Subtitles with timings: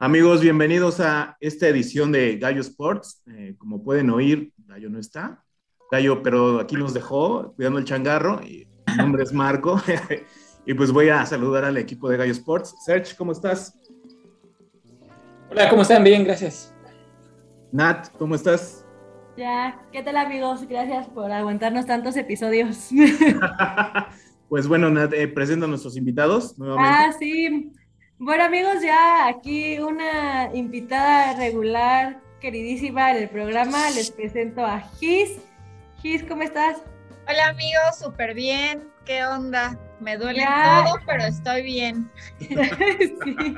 [0.00, 3.20] Amigos, bienvenidos a esta edición de Gallo Sports.
[3.26, 5.42] Eh, como pueden oír, Gallo no está.
[5.90, 8.40] Gallo, pero aquí nos dejó cuidando el changarro.
[8.44, 9.82] Y mi nombre es Marco.
[10.66, 12.76] y pues voy a saludar al equipo de Gallo Sports.
[12.86, 13.76] Serge, ¿cómo estás?
[15.50, 16.04] Hola, ¿cómo están?
[16.04, 16.72] Bien, gracias.
[17.72, 18.86] Nat, ¿cómo estás?
[19.36, 20.68] Ya, ¿qué tal amigos?
[20.68, 22.90] Gracias por aguantarnos tantos episodios.
[24.48, 26.96] pues bueno, Nat, eh, presento a nuestros invitados nuevamente.
[26.96, 27.72] Ah, sí.
[28.20, 35.38] Bueno amigos, ya aquí una invitada regular, queridísima del programa, les presento a Gis.
[36.02, 36.78] Gis, ¿cómo estás?
[37.28, 38.88] Hola amigos, súper bien.
[39.04, 39.78] ¿Qué onda?
[40.00, 42.10] Me duele todo, pero estoy bien.
[42.40, 43.54] sí.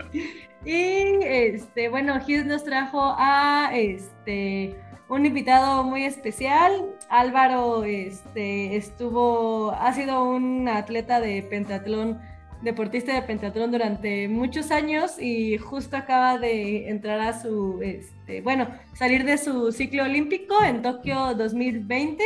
[0.67, 4.77] Y este, bueno, Gis nos trajo a este
[5.09, 6.85] un invitado muy especial.
[7.09, 12.21] Álvaro este, estuvo, ha sido un atleta de pentatlón
[12.63, 18.69] deportista de pentatlón durante muchos años y justo acaba de entrar a su, este, bueno,
[18.95, 22.23] salir de su ciclo olímpico en Tokio 2020.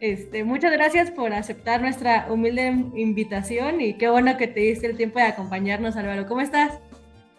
[0.00, 4.96] Este, muchas gracias por aceptar nuestra humilde invitación y qué bueno que te diste el
[4.96, 6.26] tiempo de acompañarnos, Álvaro.
[6.26, 6.78] ¿Cómo estás?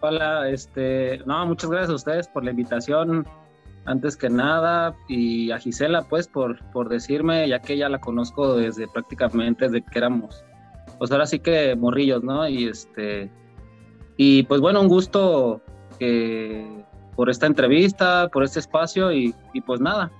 [0.01, 3.25] Hola, este, no, muchas gracias a ustedes por la invitación,
[3.85, 8.55] antes que nada, y a Gisela, pues, por, por decirme, ya que ya la conozco
[8.55, 10.43] desde prácticamente desde que éramos
[10.99, 12.47] pues ahora sí que morrillos, ¿no?
[12.47, 13.31] Y este,
[14.17, 15.61] y pues bueno, un gusto
[17.15, 19.33] por esta entrevista, por este espacio y,
[19.65, 20.11] pues nada.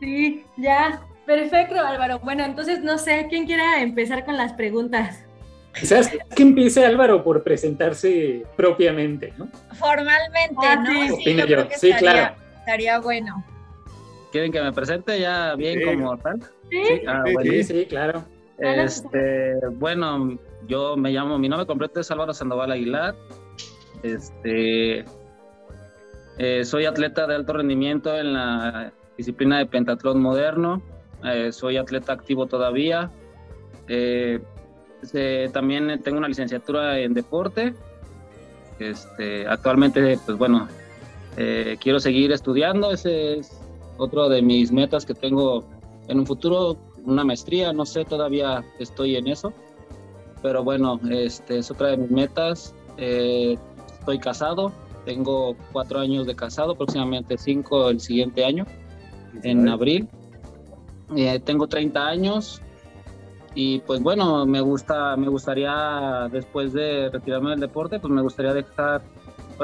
[0.00, 2.20] Sí, ya, perfecto Álvaro.
[2.20, 5.24] Bueno, entonces no sé, ¿quién quiera empezar con las preguntas?
[5.78, 9.48] Quizás que empiece Álvaro por presentarse propiamente, ¿no?
[9.74, 11.16] Formalmente, ah, ¿no?
[11.16, 11.66] Sí, yo.
[11.76, 12.34] sí claro.
[12.60, 13.44] Estaría bueno.
[14.32, 16.40] ¿Quieren que me presente ya bien como tal?
[16.70, 18.24] Sí, ah, sí, sí, claro.
[18.58, 23.14] Este, bueno, yo me llamo, mi nombre completo es Álvaro Sandoval Aguilar.
[24.02, 25.04] Este,
[26.38, 30.82] eh, soy atleta de alto rendimiento en la disciplina de pentatlón moderno.
[31.24, 33.10] Eh, soy atleta activo todavía.
[33.86, 34.40] Eh,
[35.02, 37.74] este, también tengo una licenciatura en deporte.
[38.80, 40.66] Este, actualmente, pues bueno,
[41.80, 42.90] quiero seguir estudiando.
[42.90, 43.60] Ese es
[43.98, 45.64] otro de mis metas que tengo
[46.08, 49.52] en un futuro una maestría, no sé, todavía estoy en eso.
[50.42, 52.74] Pero bueno, este es otra de mis metas.
[52.96, 53.56] Eh,
[53.98, 54.72] estoy casado,
[55.04, 58.66] tengo cuatro años de casado, próximamente cinco el siguiente año,
[59.42, 60.08] en abril.
[61.16, 62.60] Eh, tengo 30 años
[63.54, 68.52] y pues bueno, me gusta, me gustaría después de retirarme del deporte, pues me gustaría
[68.52, 69.02] dejar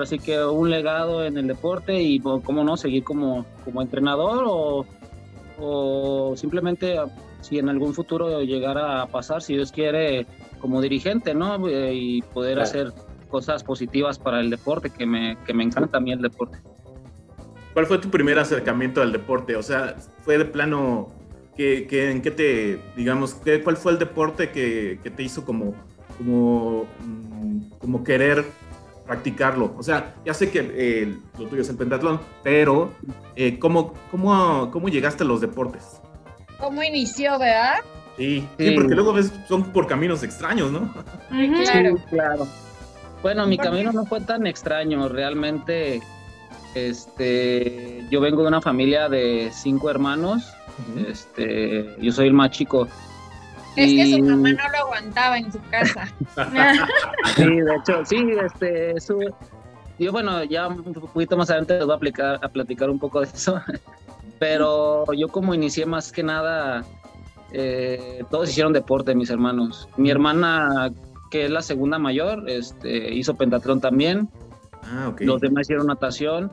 [0.03, 4.87] así que un legado en el deporte y cómo no seguir como, como entrenador o,
[5.59, 6.97] o simplemente
[7.41, 10.26] si en algún futuro llegara a pasar, si Dios quiere,
[10.60, 11.69] como dirigente, ¿no?
[11.69, 12.92] Eh, y poder hacer
[13.28, 16.59] cosas positivas para el deporte, que me, que me encanta a mí el deporte.
[17.72, 19.56] ¿Cuál fue tu primer acercamiento al deporte?
[19.56, 21.10] O sea, ¿fue de plano
[21.56, 25.75] que, en qué te, digamos, qué, cuál fue el deporte que, que te hizo como,
[26.16, 28.44] como, mm, como querer
[29.06, 29.75] practicarlo?
[29.76, 32.92] O sea, ya sé que eh, lo tuyo es el pentatlón, pero
[33.37, 36.00] eh, ¿cómo, cómo, ¿cómo llegaste a los deportes?
[36.65, 37.75] cómo inició, ¿verdad?
[38.16, 40.92] Sí, sí, porque luego ves, son por caminos extraños, ¿no?
[41.28, 41.97] claro.
[42.09, 42.47] claro.
[43.22, 46.00] Bueno, mi camino no fue tan extraño, realmente,
[46.75, 50.53] este, yo vengo de una familia de cinco hermanos,
[51.09, 52.86] este, yo soy el más chico.
[53.77, 56.12] Es que su mamá no lo aguantaba en su casa.
[57.37, 58.95] sí, de hecho, sí, este,
[59.99, 63.21] yo bueno, ya un poquito más adelante les voy a, aplicar, a platicar un poco
[63.21, 63.61] de eso.
[64.39, 66.84] Pero yo como inicié más que nada,
[67.53, 69.89] eh, todos hicieron deporte, mis hermanos.
[69.97, 70.91] Mi hermana,
[71.31, 74.29] que es la segunda mayor, este, hizo pentatlón también.
[74.83, 76.51] Ah, Los demás hicieron natación.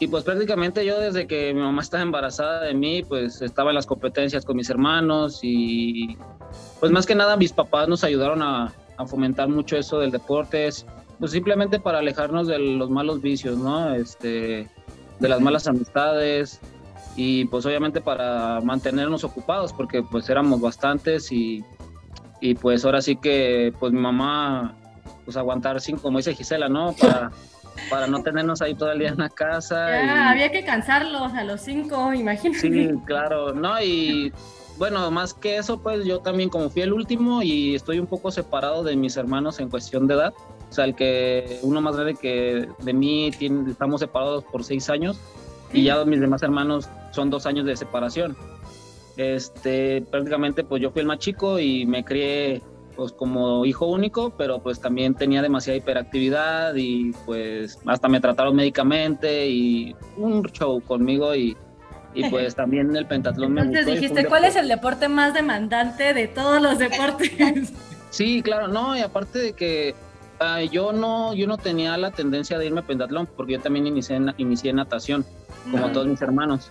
[0.00, 3.76] Y pues prácticamente yo desde que mi mamá estaba embarazada de mí, pues estaba en
[3.76, 6.16] las competencias con mis hermanos y
[6.80, 10.68] pues más que nada mis papás nos ayudaron a, a fomentar mucho eso del deporte,
[11.18, 13.94] pues simplemente para alejarnos de los malos vicios, ¿no?
[13.94, 14.68] Este,
[15.20, 16.60] de las malas amistades,
[17.16, 21.64] y pues obviamente para mantenernos ocupados porque pues éramos bastantes y,
[22.40, 24.74] y pues ahora sí que pues mi mamá
[25.24, 26.94] pues aguantar cinco, como dice Gisela, ¿no?
[26.94, 27.30] Para,
[27.90, 30.30] para no tenernos ahí todo el día en la casa.
[30.30, 32.60] Había que cansarlos a los cinco, imagínate.
[32.60, 33.80] Sí, claro, ¿no?
[33.80, 34.32] Y
[34.78, 38.30] bueno, más que eso, pues yo también como fui el último y estoy un poco
[38.30, 40.34] separado de mis hermanos en cuestión de edad.
[40.70, 44.88] O sea, el que uno más grande que de mí, tiene, estamos separados por seis
[44.88, 45.18] años
[45.72, 48.36] y ya mis demás hermanos son dos años de separación.
[49.16, 52.62] Este, prácticamente pues yo fui el más chico y me crié
[52.96, 58.56] pues como hijo único, pero pues también tenía demasiada hiperactividad y pues hasta me trataron
[58.56, 61.56] médicamente y un show conmigo y,
[62.14, 63.90] y pues también el pentatlón me gustó.
[63.90, 67.72] dijiste, ¿cuál es el deporte más demandante de todos los deportes?
[68.10, 69.94] sí, claro, no, y aparte de que
[70.40, 73.86] ah, yo no yo no tenía la tendencia de irme a pentatlón porque yo también
[73.86, 75.24] inicié, inicié natación,
[75.70, 76.70] como todos mis hermanos.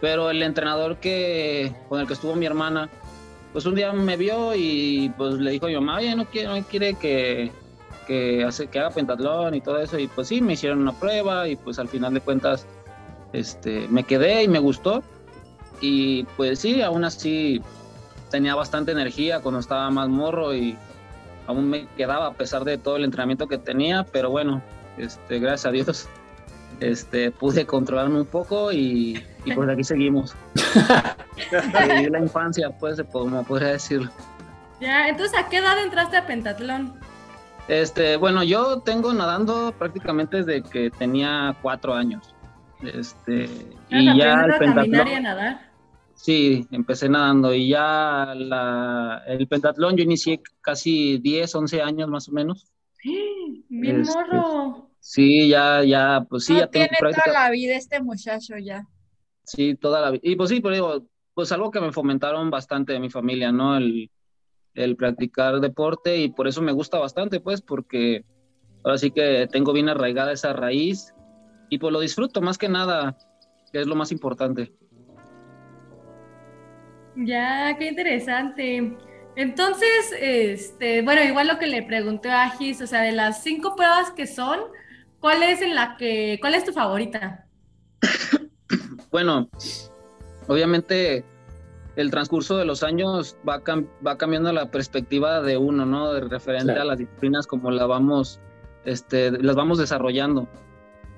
[0.00, 2.88] Pero el entrenador que con el que estuvo mi hermana,
[3.52, 6.48] pues un día me vio y pues le dijo a mi mamá, oye, no quiere,
[6.48, 7.52] no quiere que,
[8.06, 9.98] que, hace, que haga pentatlón y todo eso.
[9.98, 12.66] Y pues sí, me hicieron una prueba y pues al final de cuentas
[13.32, 15.02] este, me quedé y me gustó.
[15.80, 17.60] Y pues sí, aún así
[18.30, 20.76] tenía bastante energía cuando estaba más morro y
[21.46, 24.62] aún me quedaba a pesar de todo el entrenamiento que tenía, pero bueno,
[24.96, 26.08] este, gracias a Dios
[26.80, 30.34] este, pude controlarme un poco y, y pues aquí seguimos.
[32.10, 34.10] la infancia, pues, como podría decirlo.
[34.80, 36.94] Ya, entonces, ¿a qué edad entraste a pentatlón?
[37.68, 42.31] Este, bueno, yo tengo nadando prácticamente desde que tenía cuatro años.
[42.82, 43.48] Este,
[43.90, 45.08] y ya el pentatlón.
[45.08, 45.72] Y nadar?
[46.14, 52.28] Sí, empecé nadando y ya la, el pentatlón yo inicié casi 10, 11 años más
[52.28, 52.70] o menos.
[53.68, 54.90] Bien este, morro.
[55.00, 58.86] Sí, ya, ya, pues sí, ya tengo tiene toda la vida este muchacho ya.
[59.44, 60.20] Sí, toda la vida.
[60.22, 63.76] Y pues sí, pero digo, pues algo que me fomentaron bastante de mi familia, ¿no?
[63.76, 64.10] El,
[64.74, 68.24] el practicar deporte y por eso me gusta bastante, pues, porque
[68.84, 71.12] ahora sí que tengo bien arraigada esa raíz
[71.72, 73.16] y pues lo disfruto más que nada,
[73.72, 74.72] que es lo más importante.
[77.16, 78.96] Ya, qué interesante.
[79.36, 83.74] Entonces, este, bueno, igual lo que le pregunté a Gis, o sea, de las cinco
[83.74, 84.60] pruebas que son,
[85.22, 87.46] ¿Cuál es en la que, cuál es tu favorita?
[89.12, 89.48] bueno,
[90.48, 91.24] obviamente
[91.94, 93.62] el transcurso de los años va,
[94.04, 96.12] va cambiando la perspectiva de uno, ¿no?
[96.12, 98.40] De referente a las disciplinas como la vamos,
[98.84, 100.48] este, las vamos desarrollando.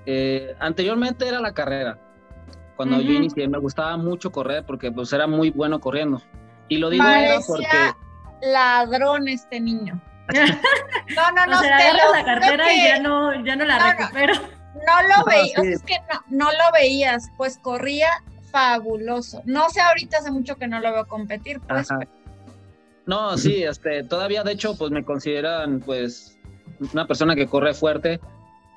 [0.06, 1.99] Eh, anteriormente era la carrera.
[2.77, 6.23] Cuando yo inicié me gustaba mucho correr porque pues era muy bueno corriendo.
[6.69, 7.05] Y lo digo
[7.47, 7.67] porque...
[8.43, 10.01] ladrón este niño.
[11.15, 11.59] No, no, no.
[11.59, 14.35] O sea, la cartera y ya no, ya no la recupero.
[14.35, 15.99] No, lo veías, es que
[16.31, 18.09] no, no lo veías, pues corría
[18.51, 19.43] fabuloso.
[19.45, 21.89] No sé, ahorita hace mucho que no lo veo competir, pues.
[23.06, 26.39] No, sí, este, todavía de hecho, pues me consideran, pues,
[26.93, 28.21] una persona que corre fuerte,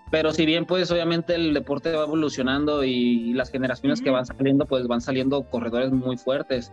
[0.10, 4.66] pero si bien, pues, obviamente el deporte va evolucionando y, las generaciones que van saliendo,
[4.66, 6.72] pues, van saliendo corredores muy fuertes.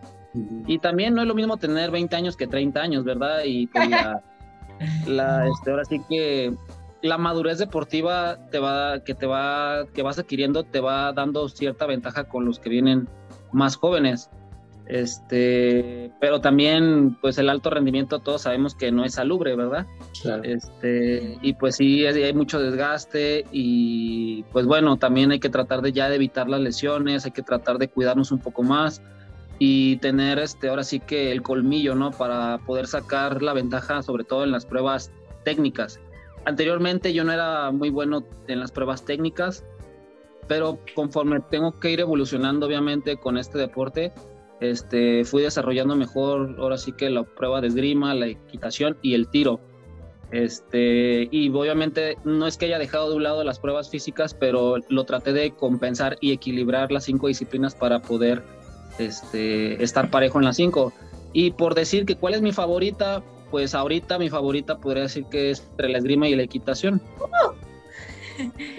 [0.67, 3.41] Y también no es lo mismo tener 20 años que 30 años, ¿verdad?
[3.43, 4.21] Y pues la,
[5.07, 6.53] la, este, ahora sí que
[7.01, 11.85] la madurez deportiva te va, que te va, que vas adquiriendo, te va dando cierta
[11.85, 13.07] ventaja con los que vienen
[13.51, 14.29] más jóvenes.
[14.87, 19.87] Este, pero también, pues el alto rendimiento todos sabemos que no es salubre, ¿verdad?
[20.43, 25.91] Este, y pues sí, hay mucho desgaste y pues bueno, también hay que tratar de
[25.91, 29.01] ya de evitar las lesiones, hay que tratar de cuidarnos un poco más
[29.57, 32.11] y tener este ahora sí que el colmillo, ¿no?
[32.11, 35.11] Para poder sacar la ventaja, sobre todo en las pruebas
[35.43, 35.99] técnicas.
[36.45, 39.63] Anteriormente yo no era muy bueno en las pruebas técnicas,
[40.47, 44.13] pero conforme tengo que ir evolucionando obviamente con este deporte,
[44.61, 49.27] este, fui desarrollando mejor ahora sí que la prueba de esgrima, la equitación y el
[49.27, 49.59] tiro.
[50.31, 54.77] Este, y obviamente no es que haya dejado de un lado las pruebas físicas, pero
[54.89, 58.43] lo traté de compensar y equilibrar las cinco disciplinas para poder
[58.97, 60.93] este, estar parejo en las cinco.
[61.31, 63.21] Y por decir que cuál es mi favorita,
[63.51, 67.01] pues ahorita mi favorita podría decir que es entre la esgrima y la equitación.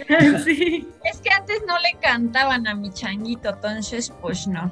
[0.09, 4.71] Es que antes no le cantaban a mi changuito, entonces pues no.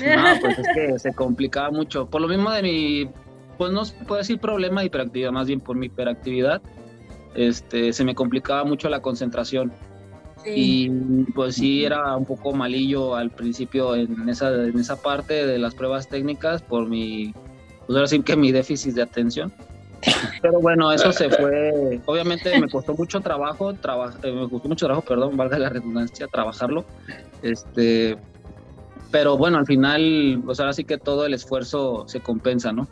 [0.00, 2.06] No, pues es que se complicaba mucho.
[2.06, 3.10] Por lo mismo de mi,
[3.56, 6.62] pues no se puede decir problema de hiperactividad, más bien por mi hiperactividad,
[7.34, 9.72] este, se me complicaba mucho la concentración.
[10.46, 10.88] Y
[11.34, 15.74] pues sí, era un poco malillo al principio en esa, en esa parte de las
[15.74, 17.34] pruebas técnicas por mi,
[17.86, 19.52] pues ahora sí que mi déficit de atención.
[20.40, 22.00] Pero bueno, eso se fue.
[22.06, 26.84] Obviamente me costó mucho trabajo, eh, me costó mucho trabajo, perdón, valga la redundancia, trabajarlo.
[27.42, 28.16] Este,
[29.10, 32.86] pero bueno, al final, pues ahora sí que todo el esfuerzo se compensa, ¿no?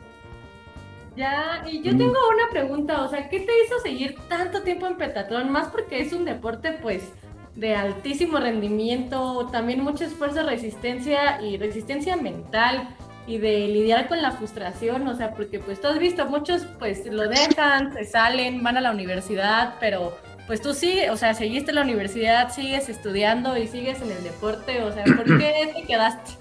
[1.16, 4.96] Ya, y yo tengo una pregunta, o sea, ¿qué te hizo seguir tanto tiempo en
[4.96, 5.50] petatlón?
[5.50, 7.10] Más porque es un deporte, pues,
[7.54, 12.90] de altísimo rendimiento, también mucho esfuerzo, resistencia y resistencia mental
[13.26, 17.06] y de lidiar con la frustración, o sea, porque pues tú has visto, muchos pues
[17.06, 21.72] lo dejan, se salen, van a la universidad, pero pues tú sí, o sea, seguiste
[21.72, 26.32] la universidad, sigues estudiando y sigues en el deporte, o sea, ¿por qué te quedaste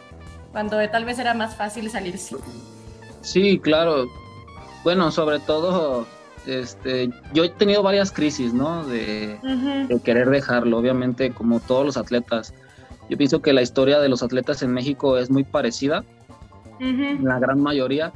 [0.51, 2.35] cuando tal vez era más fácil salirse?
[3.21, 4.05] Sí, claro.
[4.83, 6.05] bueno, sobre todo,
[6.45, 8.85] este, yo he tenido varias crisis, ¿no?
[8.85, 9.39] De,
[9.89, 12.53] de, querer dejarlo, obviamente, como todos los atletas.
[13.09, 16.03] Yo pienso que la historia de los atletas en México es muy parecida,
[16.79, 18.13] la gran mayoría,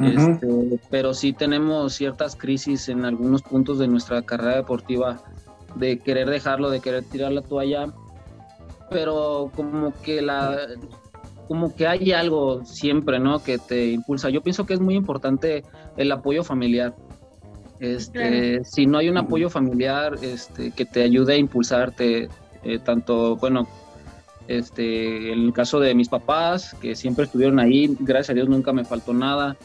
[0.00, 5.20] este, pero sí tenemos ciertas crisis en algunos puntos de nuestra carrera deportiva
[5.74, 7.92] de querer dejarlo, de querer tirar la toalla,
[8.90, 10.56] pero como que la
[11.48, 13.42] como que hay algo siempre, ¿no?
[13.42, 14.30] Que te impulsa.
[14.30, 15.64] Yo pienso que es muy importante
[15.96, 16.94] el apoyo familiar.
[17.78, 22.28] Este, si no hay un apoyo familiar, este, que te ayude a impulsarte,
[22.62, 23.66] eh, tanto, bueno,
[24.46, 28.72] este, en el caso de mis papás, que siempre estuvieron ahí, gracias a Dios nunca
[28.72, 29.56] me faltó nada.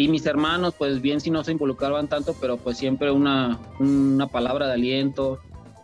[0.00, 4.28] Y mis hermanos, pues bien si no se involucraban tanto, pero pues siempre una, una
[4.28, 5.40] palabra de aliento.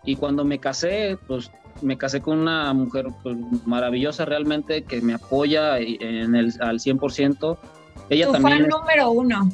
[0.06, 1.50] Y cuando me casé, pues
[1.82, 7.58] me casé con una mujer pues, maravillosa realmente que me apoya en el, al 100%.
[8.08, 9.50] Ella tu también fan número uno.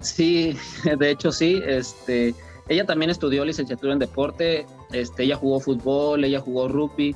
[0.00, 0.56] Sí,
[0.98, 1.60] de hecho sí.
[1.66, 2.34] Este,
[2.70, 4.64] ella también estudió licenciatura en deporte.
[4.92, 7.14] Este, ella jugó fútbol, ella jugó rugby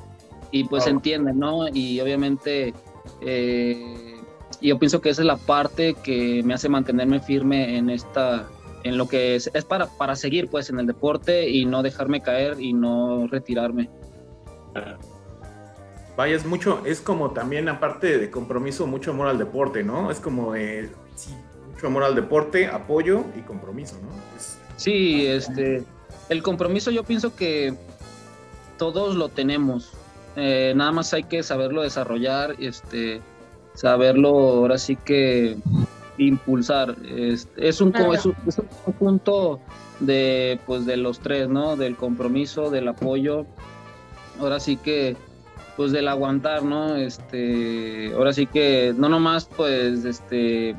[0.51, 1.67] y pues entiende, ¿no?
[1.67, 2.75] Y obviamente
[3.21, 4.04] eh,
[4.67, 8.47] yo pienso que esa es la parte que me hace mantenerme firme en esta
[8.83, 12.21] en lo que es, es para, para seguir pues en el deporte y no dejarme
[12.21, 13.89] caer y no retirarme.
[16.15, 20.11] Vaya, es mucho, es como también aparte de compromiso, mucho amor al deporte, ¿no?
[20.11, 21.33] Es como, eh, sí,
[21.73, 24.09] mucho amor al deporte, apoyo y compromiso, ¿no?
[24.77, 25.83] Sí, este,
[26.29, 27.73] el compromiso yo pienso que
[28.77, 29.93] todos lo tenemos,
[30.35, 33.21] eh, nada más hay que saberlo desarrollar, este,
[33.75, 35.57] saberlo ahora sí que
[36.17, 36.95] impulsar.
[37.07, 39.59] Es, es, un, es, un, es un conjunto
[39.99, 41.75] de, pues, de los tres, ¿no?
[41.75, 43.45] Del compromiso, del apoyo
[44.39, 45.15] ahora sí que
[45.77, 46.95] pues del aguantar, ¿no?
[46.95, 50.75] Este, ahora sí que no nomás pues este,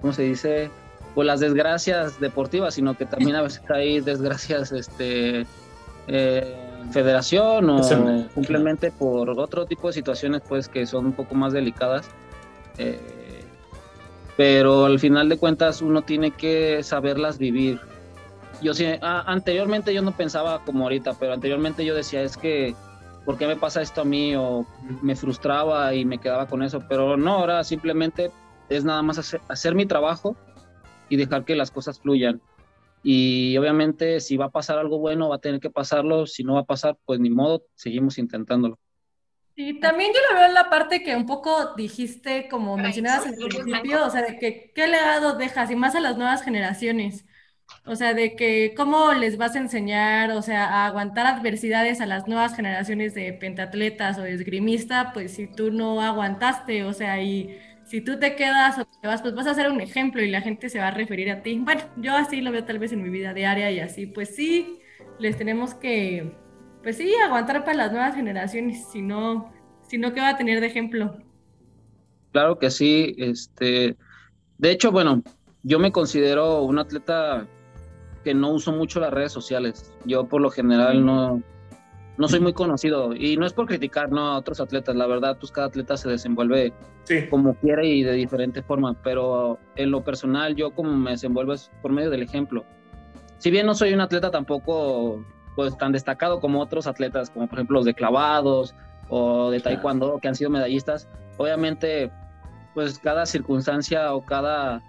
[0.00, 0.70] ¿cómo se dice?
[1.14, 5.46] Pues las desgracias deportivas, sino que también a veces hay desgracias este
[6.08, 6.56] eh,
[6.92, 12.06] federación o simplemente por otro tipo de situaciones pues que son un poco más delicadas.
[12.78, 13.44] Eh,
[14.36, 17.80] pero al final de cuentas uno tiene que saberlas vivir.
[18.62, 22.74] Yo sí, anteriormente yo no pensaba como ahorita, pero anteriormente yo decía es que
[23.26, 24.34] ¿por qué me pasa esto a mí?
[24.36, 24.64] O
[25.02, 28.30] me frustraba y me quedaba con eso, pero no, ahora simplemente
[28.70, 30.36] es nada más hacer, mi trabajo
[31.10, 32.40] y dejar que las cosas fluyan.
[33.02, 36.54] Y obviamente si va a pasar algo bueno, va a tener que pasarlo, si no
[36.54, 38.78] va a pasar, pues ni modo, seguimos intentándolo.
[39.58, 43.36] Y también yo lo veo en la parte que un poco dijiste, como mencionabas al
[43.36, 47.24] principio, o sea, de que qué legado dejas y más a las nuevas generaciones.
[47.86, 52.06] O sea, de que cómo les vas a enseñar, o sea, a aguantar adversidades a
[52.06, 57.22] las nuevas generaciones de pentatletas o de esgrimista, pues si tú no aguantaste, o sea,
[57.22, 60.30] y si tú te quedas o te vas, pues vas a ser un ejemplo y
[60.30, 61.58] la gente se va a referir a ti.
[61.58, 64.80] Bueno, yo así lo veo tal vez en mi vida diaria y así, pues sí,
[65.18, 66.36] les tenemos que,
[66.86, 69.50] pues sí, aguantar para las nuevas generaciones, si no,
[69.82, 71.16] si no, ¿qué va a tener de ejemplo?
[72.30, 73.96] Claro que sí, este,
[74.58, 75.20] de hecho, bueno,
[75.64, 77.48] yo me considero un atleta
[78.22, 79.92] que no uso mucho las redes sociales.
[80.04, 81.42] Yo por lo general no,
[82.18, 84.20] no soy muy conocido y no es por criticar ¿no?
[84.20, 86.72] a otros atletas, la verdad, pues cada atleta se desenvuelve
[87.30, 91.68] como quiere y de diferente forma, pero en lo personal yo como me desenvuelvo es
[91.82, 92.64] por medio del ejemplo.
[93.38, 95.24] Si bien no soy un atleta tampoco
[95.56, 98.74] pues tan destacado como otros atletas, como por ejemplo los de clavados
[99.08, 101.08] o de taekwondo que han sido medallistas,
[101.38, 102.12] obviamente
[102.74, 104.82] pues cada circunstancia o cada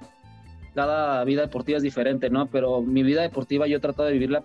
[0.76, 2.46] cada vida deportiva es diferente, ¿no?
[2.46, 4.44] Pero mi vida deportiva yo trato de vivirla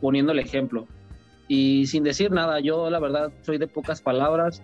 [0.00, 0.86] poniendo el ejemplo.
[1.48, 4.62] Y sin decir nada, yo la verdad soy de pocas palabras.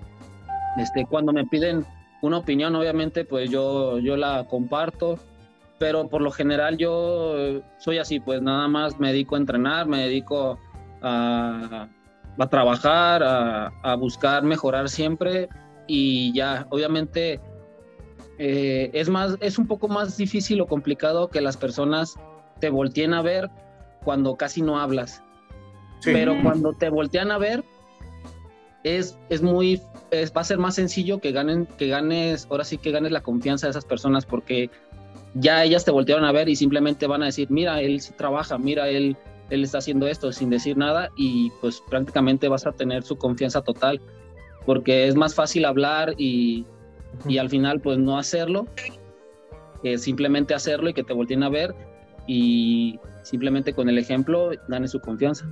[0.79, 1.85] Este, cuando me piden
[2.23, 5.19] una opinión, obviamente, pues yo, yo la comparto,
[5.79, 10.03] pero por lo general yo soy así, pues nada más me dedico a entrenar, me
[10.05, 10.59] dedico
[11.03, 11.89] a,
[12.39, 15.49] a trabajar, a, a buscar mejorar siempre
[15.87, 17.41] y ya, obviamente
[18.39, 22.17] eh, es, más, es un poco más difícil o complicado que las personas
[22.61, 23.51] te volteen a ver
[24.05, 25.23] cuando casi no hablas.
[26.05, 27.65] Pero cuando te voltean a ver,
[28.85, 29.81] es, es muy,
[30.15, 33.67] va a ser más sencillo que, ganen, que ganes, ahora sí que ganes la confianza
[33.67, 34.71] de esas personas porque
[35.35, 38.57] ya ellas te voltearon a ver y simplemente van a decir, mira, él sí trabaja,
[38.57, 39.17] mira, él,
[39.51, 43.63] él está haciendo esto sin decir nada y pues prácticamente vas a tener su confianza
[43.63, 44.01] total
[44.65, 46.67] porque es más fácil hablar y,
[47.29, 48.67] y al final pues no hacerlo,
[49.97, 51.75] simplemente hacerlo y que te volteen a ver
[52.27, 55.47] y simplemente con el ejemplo gane su confianza.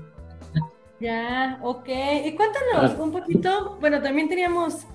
[1.00, 1.88] Ya, ok.
[2.24, 4.86] Y cuéntanos un poquito, bueno, también teníamos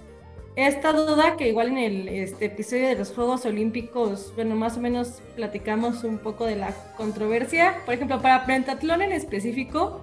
[0.68, 4.82] esta duda que igual en el este, episodio de los Juegos Olímpicos, bueno, más o
[4.82, 7.76] menos platicamos un poco de la controversia.
[7.86, 10.02] Por ejemplo, para pentatlón en específico,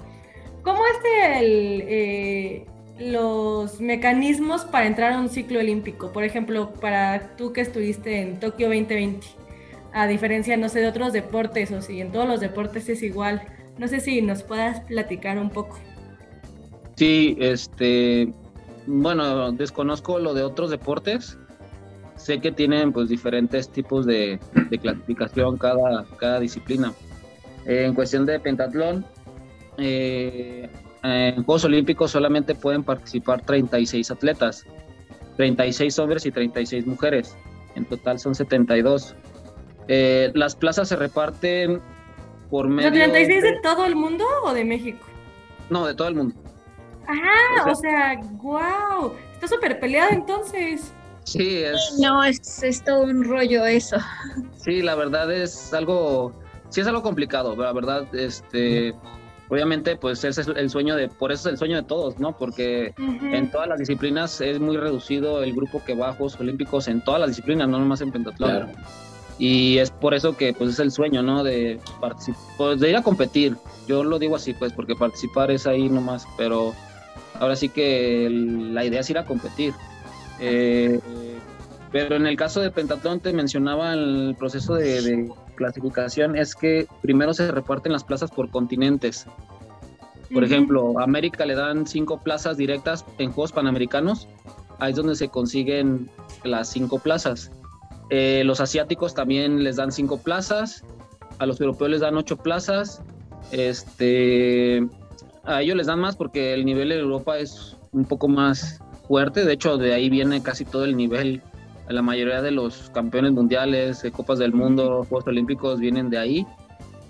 [0.62, 2.66] ¿cómo es el, eh,
[2.98, 6.12] los mecanismos para entrar a un ciclo olímpico?
[6.12, 9.26] Por ejemplo, para tú que estuviste en Tokio 2020,
[9.92, 13.42] a diferencia, no sé, de otros deportes o si en todos los deportes es igual.
[13.78, 15.78] No sé si nos puedas platicar un poco.
[16.96, 18.32] Sí, este,
[18.87, 21.38] bueno, desconozco lo de otros deportes.
[22.16, 24.40] Sé que tienen pues diferentes tipos de,
[24.81, 26.93] clasificación cada, cada disciplina.
[27.66, 29.05] en cuestión de pentatlón,
[29.78, 30.69] eh,
[31.02, 34.64] en Juegos Olímpicos solamente pueden participar 36 atletas,
[35.37, 37.37] 36 hombres y 36 mujeres.
[37.75, 39.14] En total son 72.
[39.88, 41.81] Eh, las plazas se reparten
[42.50, 42.90] por medio...
[42.90, 45.07] ¿36 de todo el mundo o de México?
[45.71, 46.35] No, de todo el mundo.
[47.08, 49.14] Ah, o sea, wow.
[49.34, 50.92] Está súper peleado entonces.
[51.25, 51.98] Sí, es.
[52.00, 53.96] No, es, es todo un rollo eso.
[54.56, 56.32] Sí, la verdad es algo.
[56.70, 58.06] Sí, es algo complicado, la verdad.
[58.14, 58.94] Este.
[59.48, 62.36] Obviamente, pues ese es el sueño de, por eso es el sueño de todos, ¿no?
[62.36, 66.88] Porque en todas las disciplinas es muy reducido el grupo que va a Juegos Olímpicos
[66.88, 68.72] en todas las disciplinas, no nomás en pentatlón.
[69.38, 71.44] Y es por eso que pues es el sueño, ¿no?
[71.44, 73.56] De participar, pues, de ir a competir.
[73.86, 76.75] Yo lo digo así, pues, porque participar es ahí nomás, pero
[77.40, 79.75] ahora sí que la idea es ir a competir.
[80.40, 81.00] Eh,
[81.92, 87.35] pero en el caso de Pentatlón te mencionaba el proceso de, clasificación es que primero
[87.35, 89.26] se reparten las plazas por continentes.
[90.32, 94.28] Por ejemplo, América le dan cinco plazas directas en Juegos Panamericanos.
[94.78, 96.11] Ahí es donde se consiguen
[96.44, 97.50] las cinco plazas.
[98.11, 100.85] Eh, los asiáticos también les dan cinco plazas.
[101.38, 103.02] A los europeos les dan ocho plazas.
[103.52, 104.87] Este,
[105.47, 109.45] a ellos les dan más porque el nivel de Europa es un poco más fuerte.
[109.45, 111.43] De hecho, de ahí viene casi todo el nivel.
[111.88, 116.47] La mayoría de los campeones mundiales, de Copas del Mundo, Juegos Olímpicos vienen de ahí.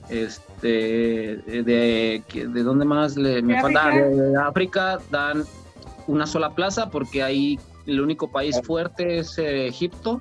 [0.09, 3.91] Este, de, de dónde más le, me falta?
[3.91, 5.43] De África dan
[6.07, 10.21] una sola plaza porque ahí el único país fuerte es eh, Egipto.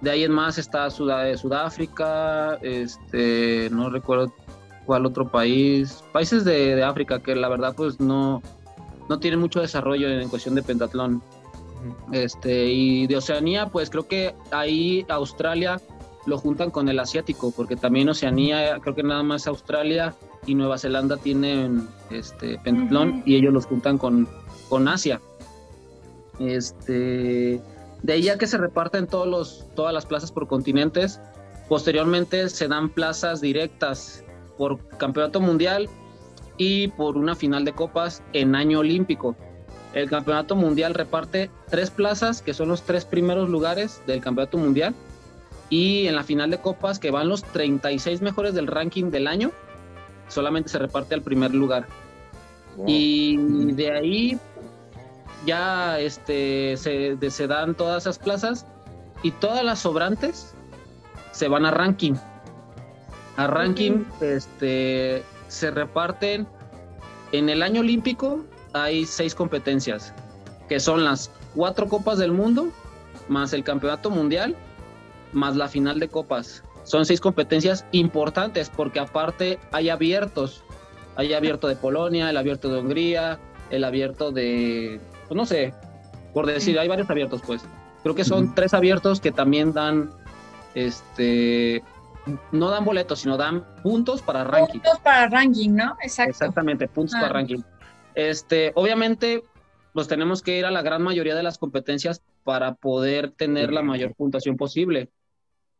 [0.00, 4.32] De ahí en más está Sudáfrica, este, no recuerdo
[4.90, 8.42] cuál otro país, países de, África que la verdad pues no,
[9.08, 11.22] no tienen mucho desarrollo en cuestión de pentatlón.
[12.10, 15.80] Este, y de Oceanía, pues creo que ahí Australia
[16.26, 20.76] lo juntan con el asiático, porque también Oceanía, creo que nada más Australia y Nueva
[20.76, 24.26] Zelanda tienen este pentatlón y ellos los juntan con,
[24.68, 25.20] con Asia.
[26.40, 27.60] Este,
[28.02, 31.20] de ahí ya que se reparten todos los, todas las plazas por continentes,
[31.68, 34.24] posteriormente se dan plazas directas
[34.60, 35.88] por campeonato mundial
[36.58, 39.34] y por una final de copas en año olímpico.
[39.94, 44.94] El campeonato mundial reparte tres plazas, que son los tres primeros lugares del campeonato mundial,
[45.70, 49.50] y en la final de copas, que van los 36 mejores del ranking del año,
[50.28, 51.86] solamente se reparte al primer lugar.
[52.86, 53.38] Y
[53.72, 54.38] de ahí
[55.46, 58.66] ya este, se, se dan todas esas plazas
[59.22, 60.54] y todas las sobrantes
[61.32, 62.14] se van a ranking
[63.40, 66.46] a ranking, este, se reparten
[67.32, 70.12] en el año olímpico hay seis competencias,
[70.68, 72.68] que son las cuatro copas del mundo,
[73.28, 74.56] más el campeonato mundial,
[75.32, 76.62] más la final de copas.
[76.82, 80.62] Son seis competencias importantes porque aparte hay abiertos.
[81.16, 83.38] Hay abierto de Polonia, el abierto de Hungría,
[83.70, 85.72] el abierto de, pues no sé,
[86.34, 87.62] por decir, hay varios abiertos pues.
[88.02, 90.10] Creo que son tres abiertos que también dan
[90.74, 91.82] este
[92.52, 94.80] no dan boletos, sino dan puntos para ranking.
[94.80, 95.96] Puntos para ranking, ¿no?
[96.02, 96.30] Exacto.
[96.30, 97.32] Exactamente, puntos para ah.
[97.32, 97.62] ranking.
[98.14, 99.44] Este, obviamente,
[99.92, 103.82] pues tenemos que ir a la gran mayoría de las competencias para poder tener la
[103.82, 105.10] mayor puntuación posible.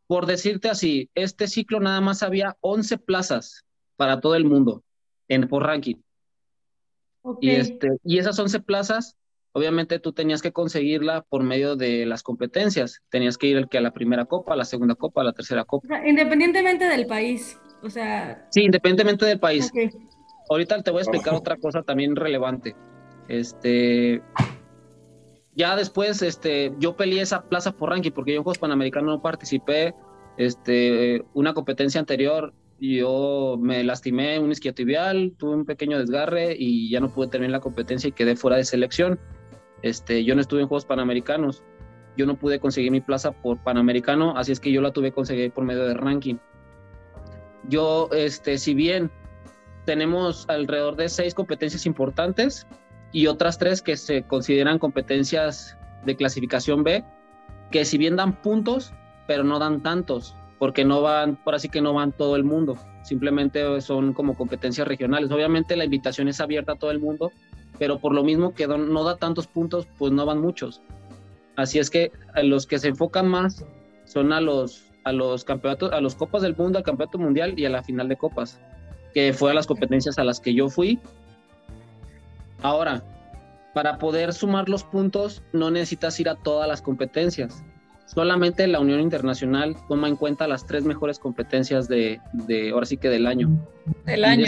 [0.07, 4.83] Por decirte así, este ciclo nada más había 11 plazas para todo el mundo
[5.27, 5.95] en, por ranking.
[7.39, 9.15] Y, este, y esas 11 plazas
[9.53, 13.01] obviamente tú tenías que conseguirla por medio de las competencias.
[13.09, 15.33] Tenías que ir el que a la primera copa, a la segunda copa, a la
[15.33, 15.87] tercera copa.
[16.07, 18.47] independientemente del país, o sea...
[18.51, 19.71] Sí, independientemente del país.
[20.49, 22.75] Ahorita te voy a explicar otra cosa también relevante.
[23.27, 24.21] Este...
[25.53, 29.21] Ya después, este, yo peleé esa plaza por ranking porque yo en Juegos Panamericanos no
[29.21, 29.93] participé.
[30.37, 36.99] Este, una competencia anterior yo me lastimé un isquiotibial, tuve un pequeño desgarre y ya
[36.99, 39.19] no pude terminar la competencia y quedé fuera de selección.
[39.81, 41.63] Este, yo no estuve en Juegos Panamericanos,
[42.17, 45.15] yo no pude conseguir mi plaza por Panamericano, así es que yo la tuve que
[45.15, 46.35] conseguir por medio de ranking.
[47.67, 49.11] Yo, este, si bien
[49.85, 52.67] tenemos alrededor de seis competencias importantes
[53.11, 57.03] y otras tres que se consideran competencias de clasificación B,
[57.71, 58.93] que si bien dan puntos,
[59.27, 62.77] pero no dan tantos, porque no van, por así que no van todo el mundo,
[63.03, 65.31] simplemente son como competencias regionales.
[65.31, 67.31] Obviamente la invitación es abierta a todo el mundo,
[67.81, 70.83] pero por lo mismo que no da tantos puntos, pues no van muchos.
[71.55, 73.65] Así es que a los que se enfocan más
[74.05, 77.65] son a los, a los campeonatos, a los Copas del Mundo, al Campeonato Mundial y
[77.65, 78.61] a la final de Copas,
[79.15, 80.99] que fue a las competencias a las que yo fui.
[82.61, 83.03] Ahora,
[83.73, 87.63] para poder sumar los puntos, no necesitas ir a todas las competencias.
[88.13, 92.97] Solamente la Unión Internacional toma en cuenta las tres mejores competencias de, de ahora sí
[92.97, 93.49] que del año.
[94.05, 94.47] Del año.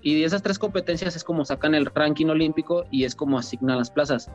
[0.00, 3.76] y de esas tres competencias es como sacan el ranking olímpico y es como asignan
[3.76, 4.30] las plazas.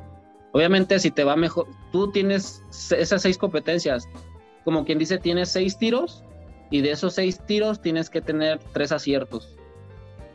[0.52, 4.08] Obviamente, si te va mejor, tú tienes esas seis competencias,
[4.64, 6.24] como quien dice, tienes seis tiros
[6.70, 9.56] y de esos seis tiros tienes que tener tres aciertos.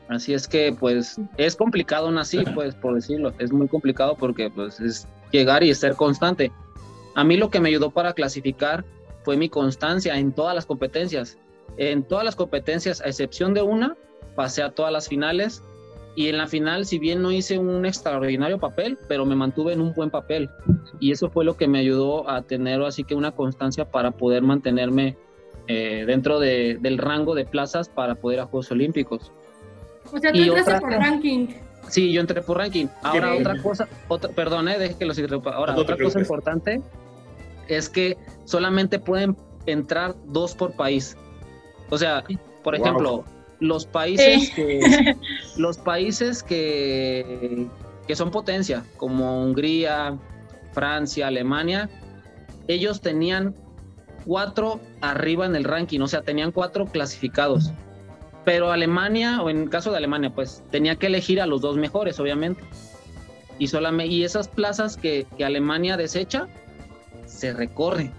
[0.08, 3.32] Así es que, pues, es complicado aún así, pues, por decirlo.
[3.38, 6.50] Es muy complicado porque, pues, es llegar y ser constante.
[7.18, 8.84] A mí lo que me ayudó para clasificar
[9.24, 11.36] fue mi constancia en todas las competencias.
[11.76, 13.96] En todas las competencias, a excepción de una,
[14.36, 15.64] pasé a todas las finales
[16.14, 19.80] y en la final, si bien no hice un extraordinario papel, pero me mantuve en
[19.80, 20.48] un buen papel.
[21.00, 24.42] Y eso fue lo que me ayudó a tener así que una constancia para poder
[24.42, 25.16] mantenerme
[25.66, 29.32] eh, dentro del rango de plazas para poder a Juegos Olímpicos.
[30.12, 31.48] O sea, tú entraste por ranking.
[31.88, 32.86] Sí, yo entré por ranking.
[33.02, 36.80] Ahora otra cosa, otra, perdón, eh, deje que los Ahora otra cosa importante
[37.68, 41.16] es que solamente pueden entrar dos por país.
[41.90, 42.24] O sea,
[42.62, 43.24] por ejemplo,
[43.60, 45.16] los países que
[45.56, 47.66] los países que,
[48.06, 50.18] que son potencia, como Hungría,
[50.72, 51.88] Francia, Alemania,
[52.66, 53.54] ellos tenían
[54.26, 57.72] cuatro arriba en el ranking, o sea, tenían cuatro clasificados.
[58.44, 61.76] Pero Alemania, o en el caso de Alemania, pues tenía que elegir a los dos
[61.76, 62.62] mejores, obviamente.
[63.58, 66.48] Y, solamente, y esas plazas que, que Alemania desecha,
[67.38, 68.10] se recorre.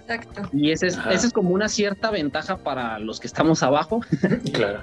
[0.00, 0.48] Exacto.
[0.52, 4.00] Y ese es, ese es como una cierta ventaja para los que estamos abajo.
[4.52, 4.80] Claro.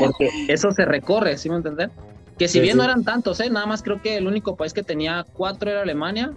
[0.00, 1.90] Porque eso se recorre, ¿sí me entienden?
[2.38, 3.48] Que si bien no eran tantos, ¿eh?
[3.48, 6.32] nada más creo que el único país que tenía cuatro era Alemania.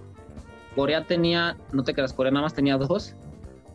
[0.75, 3.15] Corea tenía, no te creas, Corea nada más tenía dos.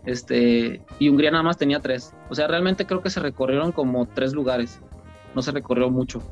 [0.04, 2.14] Este, y Hungría nada más tenía tres.
[2.30, 4.78] O sea, realmente creo que se recorrieron como tres lugares.
[5.34, 6.22] No se recorrió mucho.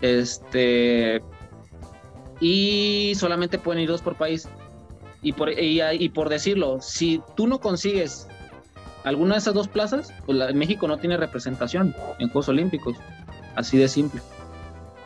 [0.00, 1.22] Este.
[2.40, 4.48] Y solamente pueden ir dos por país.
[5.22, 8.26] Y por, y, por decirlo, si tú no consigues
[9.04, 12.96] alguna de esas dos plazas, pues México no tiene representación en Juegos Olímpicos.
[13.54, 14.20] Así de simple.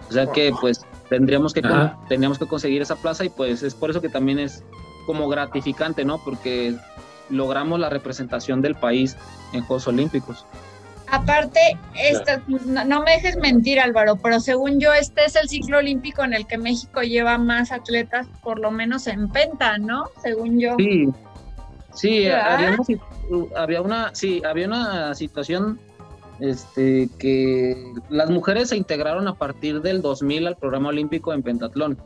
[0.09, 1.63] O sea que pues tendríamos que,
[2.09, 4.63] tendríamos que conseguir esa plaza y pues es por eso que también es
[5.07, 6.23] como gratificante, ¿no?
[6.23, 6.77] Porque
[7.31, 9.17] logramos la representación del país
[9.53, 10.45] en Juegos Olímpicos.
[11.11, 11.61] Aparte,
[11.97, 16.35] este, no, me dejes mentir, Álvaro, pero según yo, este es el ciclo olímpico en
[16.35, 20.05] el que México lleva más atletas, por lo menos en penta, ¿no?
[20.23, 20.75] Según yo.
[20.79, 21.09] Sí,
[21.93, 25.79] sí, había una, sí, había una situación
[26.41, 31.99] este, que las mujeres se integraron a partir del 2000 al programa olímpico en pentatlón.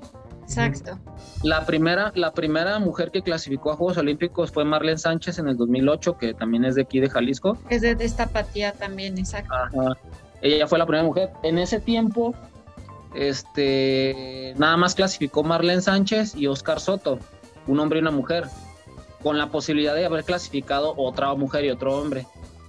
[0.49, 0.99] Exacto.
[1.43, 5.59] La primera, la primera mujer que clasificó a Juegos Olímpicos fue Marlene Sánchez en el
[5.59, 7.59] 2008, que también es de aquí de Jalisco.
[7.69, 9.55] Es de, esta apatía también, exacto.
[10.41, 11.31] Ella fue la primera mujer.
[11.43, 12.35] En ese tiempo,
[13.15, 17.19] este, nada más clasificó Marlene Sánchez y Oscar Soto,
[17.67, 18.45] un hombre y una mujer,
[19.23, 22.27] con la posibilidad de haber clasificado otra mujer y otro hombre.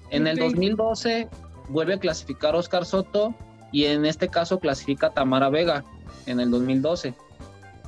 [0.10, 1.30] En el 2012
[1.70, 3.34] vuelve a clasificar Oscar Soto
[3.72, 5.86] y en este caso clasifica Tamara Vega
[6.26, 7.13] en el 2012.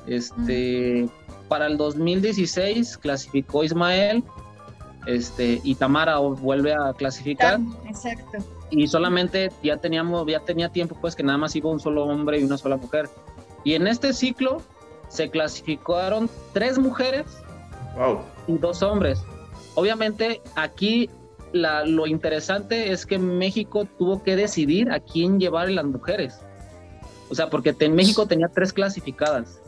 [0.06, 1.08] Este,
[1.48, 4.24] para el 2016 clasificó Ismael,
[5.06, 7.60] este, y Tamara vuelve a clasificar.
[7.86, 8.38] Exacto.
[8.70, 12.40] Y solamente ya teníamos, ya tenía tiempo pues que nada más iba un solo hombre
[12.40, 13.08] y una sola mujer.
[13.64, 14.62] Y en este ciclo
[15.08, 17.26] se clasificaron tres mujeres
[18.46, 19.22] y dos hombres.
[19.74, 21.10] Obviamente aquí
[21.52, 26.40] la, lo interesante es que México tuvo que decidir a quién llevar las mujeres.
[27.28, 29.61] O sea, porque en México tenía tres clasificadas.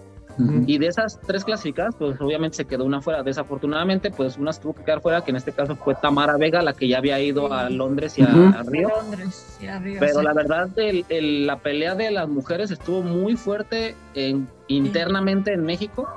[0.67, 3.23] Y de esas tres clasificadas, pues obviamente se quedó una fuera.
[3.23, 6.73] Desafortunadamente, pues una tuvo que quedar fuera, que en este caso fue Tamara Vega, la
[6.73, 8.91] que ya había ido a Londres y a, Río.
[10.01, 10.69] Pero la verdad,
[11.09, 16.09] la pelea de las mujeres estuvo muy fuerte en, internamente en México.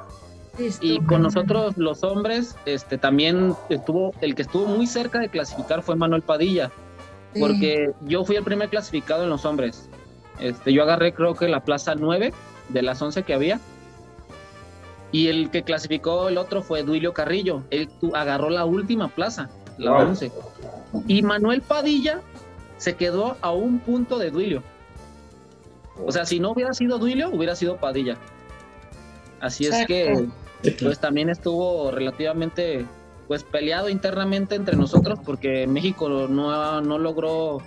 [0.81, 5.83] y con nosotros los hombres, este también estuvo, el que estuvo muy cerca de clasificar
[5.83, 6.71] fue Manuel Padilla,
[7.39, 9.89] porque yo fui el primer clasificado en los hombres.
[10.39, 12.33] Este, yo agarré creo que la plaza 9
[12.69, 13.59] de las 11 que había
[15.11, 17.63] y el que clasificó el otro fue Duilio Carrillo.
[17.69, 20.31] Él agarró la última plaza, la 11.
[21.07, 22.21] Y Manuel Padilla
[22.77, 24.63] se quedó a un punto de Duilio.
[26.05, 28.17] O sea, si no hubiera sido Duilio, hubiera sido Padilla.
[29.39, 30.27] Así es que
[30.79, 32.85] pues también estuvo relativamente
[33.27, 37.61] pues peleado internamente entre nosotros porque México no, no logró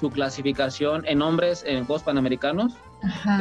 [0.00, 2.74] su clasificación en hombres en Juegos Panamericanos.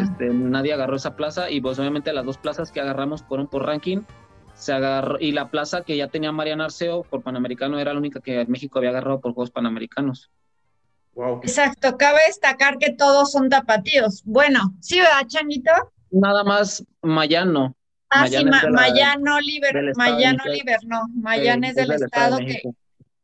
[0.02, 3.65] Este, nadie agarró esa plaza y pues obviamente las dos plazas que agarramos fueron por
[3.65, 4.02] ranking.
[4.54, 8.22] Se agarró, y la plaza que ya tenía Mariana Arceo por Panamericano era la única
[8.22, 10.32] que México había agarrado por Juegos Panamericanos.
[11.13, 11.39] Wow.
[11.44, 14.22] Exacto, cabe destacar que todos son tapatíos.
[14.26, 15.72] Bueno, ¿sí, verdad, Changuito?
[16.12, 17.76] Nada más Mayano.
[18.10, 22.62] Ah, sí, Mayano Oliver, Mayano Oliver, no, Mayano es del, estado, que,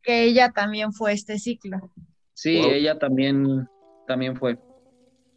[0.02, 1.92] que, ella también fue este ciclo.
[2.34, 3.70] Sí, ella también,
[4.08, 4.58] también fue.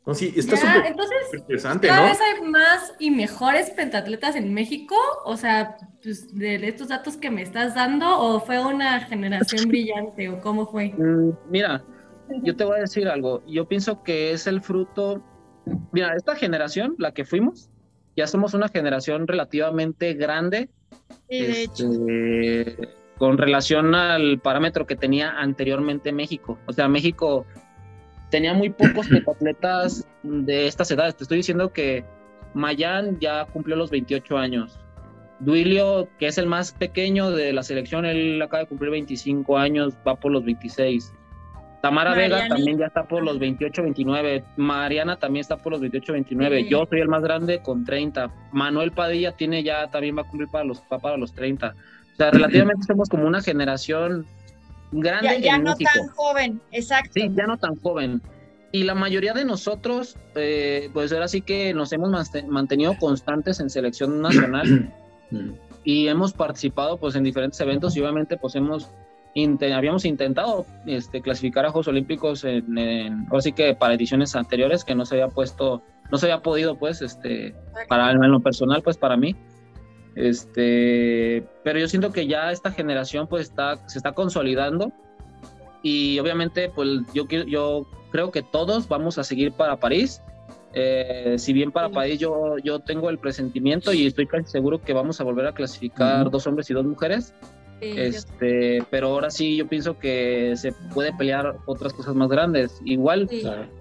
[0.06, 0.94] No, sí, está súper
[1.32, 4.94] interesante, ¿Cada vez hay más y mejores pentatletas en México?
[5.24, 10.28] O sea, pues, de estos datos que me estás dando, ¿o fue una generación brillante,
[10.28, 10.88] o cómo fue?
[10.90, 11.82] Mm, mira,
[12.42, 13.42] yo te voy a decir algo.
[13.46, 15.22] Yo pienso que es el fruto.
[15.92, 17.70] Mira, esta generación, la que fuimos,
[18.14, 20.68] ya somos una generación relativamente grande.
[21.28, 22.76] Este,
[23.16, 26.58] con relación al parámetro que tenía anteriormente México.
[26.66, 27.46] O sea, México
[28.34, 31.14] tenía muy pocos atletas de estas edades.
[31.14, 32.04] Te estoy diciendo que
[32.52, 34.80] Mayan ya cumplió los 28 años.
[35.38, 39.94] Duilio, que es el más pequeño de la selección, él acaba de cumplir 25 años,
[40.04, 41.12] va por los 26.
[41.80, 44.44] Tamara Vega también ya está por los 28, 29.
[44.56, 46.68] Mariana también está por los 28, 29.
[46.68, 48.32] Yo soy el más grande con 30.
[48.50, 51.68] Manuel Padilla tiene ya, también va a cumplir para los, para los 30.
[51.68, 54.26] O sea, relativamente somos como una generación
[55.00, 55.28] grande.
[55.28, 57.12] Ya, ya no tan joven, exacto.
[57.14, 58.22] Sí, ya no tan joven.
[58.72, 62.10] Y la mayoría de nosotros, eh, pues ahora sí que nos hemos
[62.48, 64.92] mantenido constantes en selección nacional
[65.84, 68.90] y hemos participado pues en diferentes eventos y obviamente pues hemos
[69.74, 74.94] habíamos intentado este, clasificar a Juegos Olímpicos en, ahora sí que para ediciones anteriores que
[74.94, 77.54] no se había puesto, no se había podido pues, este,
[77.88, 79.34] para en lo personal pues para mí.
[80.14, 84.92] Este, pero yo siento que ya esta generación pues está, se está consolidando
[85.82, 90.22] y obviamente pues yo, yo creo que todos vamos a seguir para París.
[90.72, 94.92] Eh, si bien para París yo, yo tengo el presentimiento y estoy casi seguro que
[94.92, 97.32] vamos a volver a clasificar dos hombres y dos mujeres,
[97.80, 102.80] este, pero ahora sí yo pienso que se puede pelear otras cosas más grandes.
[102.84, 103.28] Igual,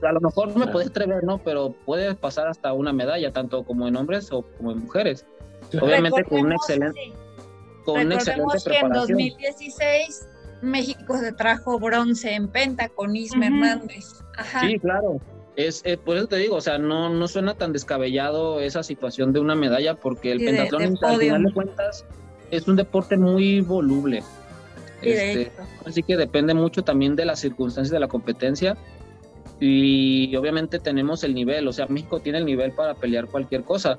[0.01, 1.37] a lo mejor no me puede atrever, ¿no?
[1.39, 5.25] Pero puede pasar hasta una medalla, tanto como en hombres o como en mujeres.
[5.81, 7.13] Obviamente con un excelente,
[7.85, 10.27] con una excelente que en 2016
[10.61, 14.05] México se trajo bronce en penta con Isma Hernández.
[14.61, 15.17] Sí, claro.
[15.55, 19.33] Es, eh, por eso te digo, o sea, no, no suena tan descabellado esa situación
[19.33, 22.05] de una medalla, porque el pentatlón, al final de cuentas,
[22.49, 24.23] es un deporte muy voluble.
[25.01, 25.51] Este,
[25.85, 28.77] así que depende mucho también de las circunstancias de la competencia
[29.59, 33.97] y obviamente tenemos el nivel, o sea, México tiene el nivel para pelear cualquier cosa.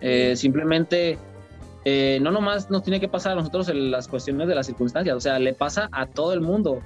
[0.00, 1.18] Eh, simplemente
[1.84, 5.16] eh, no nomás nos tiene que pasar a nosotros en las cuestiones de las circunstancias,
[5.16, 6.80] o sea, le pasa a todo el mundo.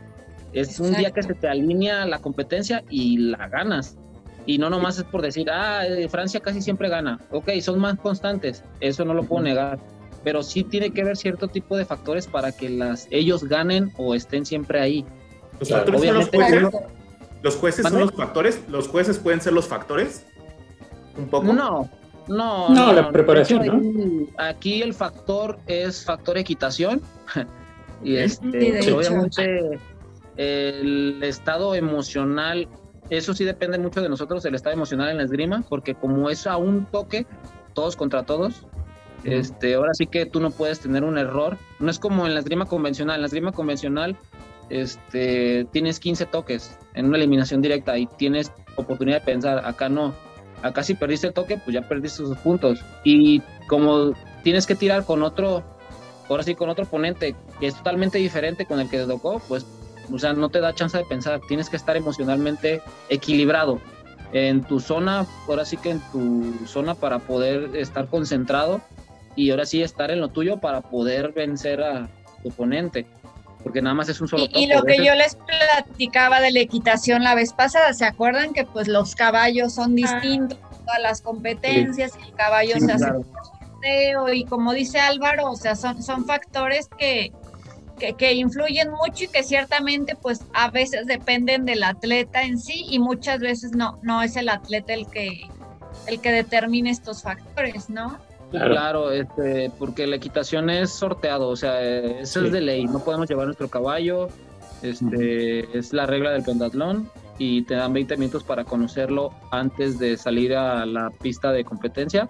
[0.52, 3.96] Es un día que se te alinea la competencia y la ganas.
[4.46, 7.20] Y no nomás es por decir, ah, eh, Francia casi siempre gana.
[7.30, 9.78] Ok, son más constantes, eso no lo puedo negar
[10.24, 14.14] pero sí tiene que haber cierto tipo de factores para que las, ellos ganen o
[14.14, 15.04] estén siempre ahí.
[15.58, 16.62] ¿Los factores son los jueces?
[17.42, 18.60] ¿Los jueces son los factores?
[18.68, 20.26] ¿Los jueces pueden ser los factores?
[21.16, 21.52] ¿Un poco?
[21.52, 21.90] No,
[22.30, 22.68] no.
[22.70, 24.26] No, la preparación, ¿no?
[24.38, 27.02] Aquí el factor es factor equitación.
[28.04, 29.78] y este, obviamente
[30.36, 32.68] el estado emocional,
[33.10, 36.46] eso sí depende mucho de nosotros, el estado emocional en la esgrima, porque como es
[36.46, 37.26] a un toque,
[37.74, 38.64] todos contra todos,
[39.24, 41.58] este, ahora sí que tú no puedes tener un error.
[41.78, 43.16] No es como en la esgrima convencional.
[43.16, 44.16] En la esgrima convencional
[44.68, 49.66] este, tienes 15 toques en una eliminación directa y tienes oportunidad de pensar.
[49.66, 50.14] Acá no.
[50.62, 52.80] Acá si perdiste el toque, pues ya perdiste sus puntos.
[53.04, 55.62] Y como tienes que tirar con otro,
[56.28, 59.66] ahora sí con otro oponente que es totalmente diferente con el que te tocó, pues,
[60.12, 61.40] o sea, no te da chance de pensar.
[61.48, 63.80] Tienes que estar emocionalmente equilibrado
[64.32, 68.80] en tu zona, ahora sí que en tu zona para poder estar concentrado
[69.36, 72.08] y ahora sí estar en lo tuyo para poder vencer a
[72.42, 73.06] tu oponente,
[73.62, 76.60] porque nada más es un solo Y, y lo que yo les platicaba de la
[76.60, 80.58] equitación la vez pasada, ¿se acuerdan que pues los caballos son distintos
[80.94, 86.02] a las competencias, el caballo se hace sorteo y como dice Álvaro, o sea, son,
[86.02, 87.32] son factores que,
[87.98, 92.86] que, que, influyen mucho y que ciertamente pues a veces dependen del atleta en sí
[92.88, 95.48] y muchas veces no, no es el atleta el que,
[96.06, 98.18] el que determine estos factores, ¿no?
[98.50, 103.28] Claro, este, porque la equitación es sorteado, o sea, eso es de ley, no podemos
[103.28, 104.28] llevar nuestro caballo,
[104.82, 107.08] este, es la regla del pentatlón
[107.38, 112.28] y te dan 20 minutos para conocerlo antes de salir a la pista de competencia.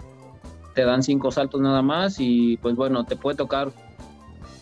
[0.73, 3.73] te dan cinco saltos nada más y pues bueno, te puede tocar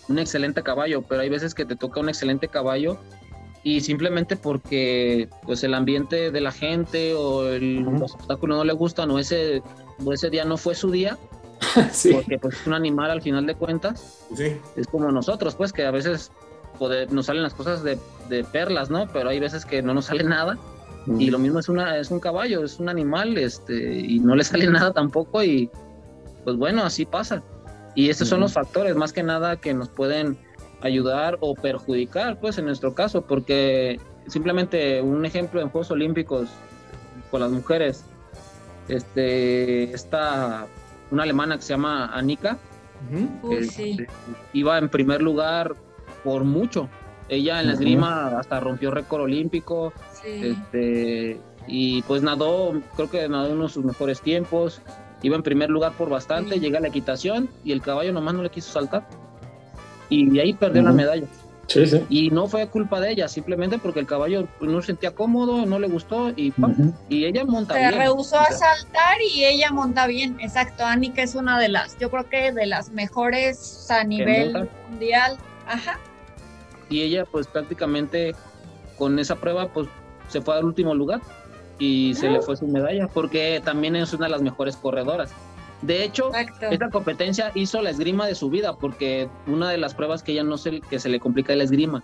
[0.08, 2.98] un excelente caballo, pero hay veces que te toca un excelente caballo
[3.64, 8.74] y simplemente porque pues el ambiente de la gente o el, los obstáculos no le
[8.74, 9.62] gustan o ese,
[10.04, 11.18] o ese día no fue su día,
[11.92, 12.14] Sí.
[12.14, 14.58] porque pues es un animal al final de cuentas, Sí.
[14.76, 16.32] es como nosotros pues que a veces
[16.78, 17.98] poder- nos salen las cosas de,
[18.30, 19.08] de perlas, ¿no?
[19.12, 20.58] Pero hay veces que no nos sale nada
[21.18, 24.44] y lo mismo es una es un caballo, es un animal, este y no le
[24.46, 25.70] sale nada tampoco y
[26.44, 27.42] pues bueno, así pasa.
[27.96, 30.38] Y estos son los factores más que nada que nos pueden
[30.82, 36.48] ayudar o perjudicar, pues en nuestro caso, porque simplemente un ejemplo en Juegos Olímpicos
[37.32, 38.06] con las mujeres,
[38.88, 40.68] este esta
[41.12, 42.58] una alemana que se llama Anika,
[43.52, 43.98] eh, sí.
[44.54, 45.74] iba en primer lugar
[46.24, 46.90] por mucho.
[47.30, 50.28] Ella en la esgrima hasta rompió récord olímpico, sí.
[50.58, 54.82] este, y pues nadó, creo que nadó uno de sus mejores tiempos,
[55.22, 56.60] iba en primer lugar por bastante, Sí.
[56.60, 59.08] llega a la equitación y el caballo nomás no le quiso saltar.
[60.10, 61.28] Y de ahí perdió la medalla.
[61.70, 62.04] Sí, sí.
[62.10, 65.78] Y no fue culpa de ella, simplemente porque el caballo no se sentía cómodo, no
[65.80, 66.94] le gustó y, ¡pam!
[67.10, 67.94] Y ella monta Se bien.
[67.94, 70.38] rehusó O a saltar y ella monta bien.
[70.42, 75.38] Exacto, Anika es una de las, yo creo que de las mejores a nivel mundial.
[75.68, 76.00] Ajá.
[76.90, 78.34] y ella pues prácticamente
[78.98, 79.88] con esa prueba pues
[80.28, 81.22] se fue al último lugar
[81.78, 85.32] y se le fue su medalla porque también es una de las mejores corredoras.
[85.82, 86.66] De hecho, Exacto.
[86.72, 90.44] esta competencia hizo la esgrima de su vida porque una de las pruebas que ella
[90.44, 92.04] no se, que se le complica es la esgrima.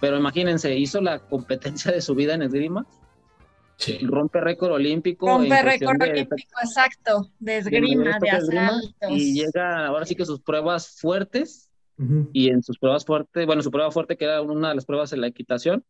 [0.00, 2.86] Pero imagínense, hizo la competencia de su vida en esgrima,
[3.76, 3.98] Sí.
[4.02, 5.28] rompe récord olímpico.
[5.28, 8.92] Rompe récord de- olímpico, exacto, de esgrima, de asaltos.
[9.10, 11.70] y llega ahora sí que sus pruebas fuertes
[12.32, 15.12] y en sus pruebas fuertes, bueno, su prueba fuerte que era una de las pruebas
[15.12, 15.84] en la equitación,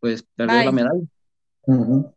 [0.00, 0.64] pues perdió Bye.
[0.64, 2.12] la medalla.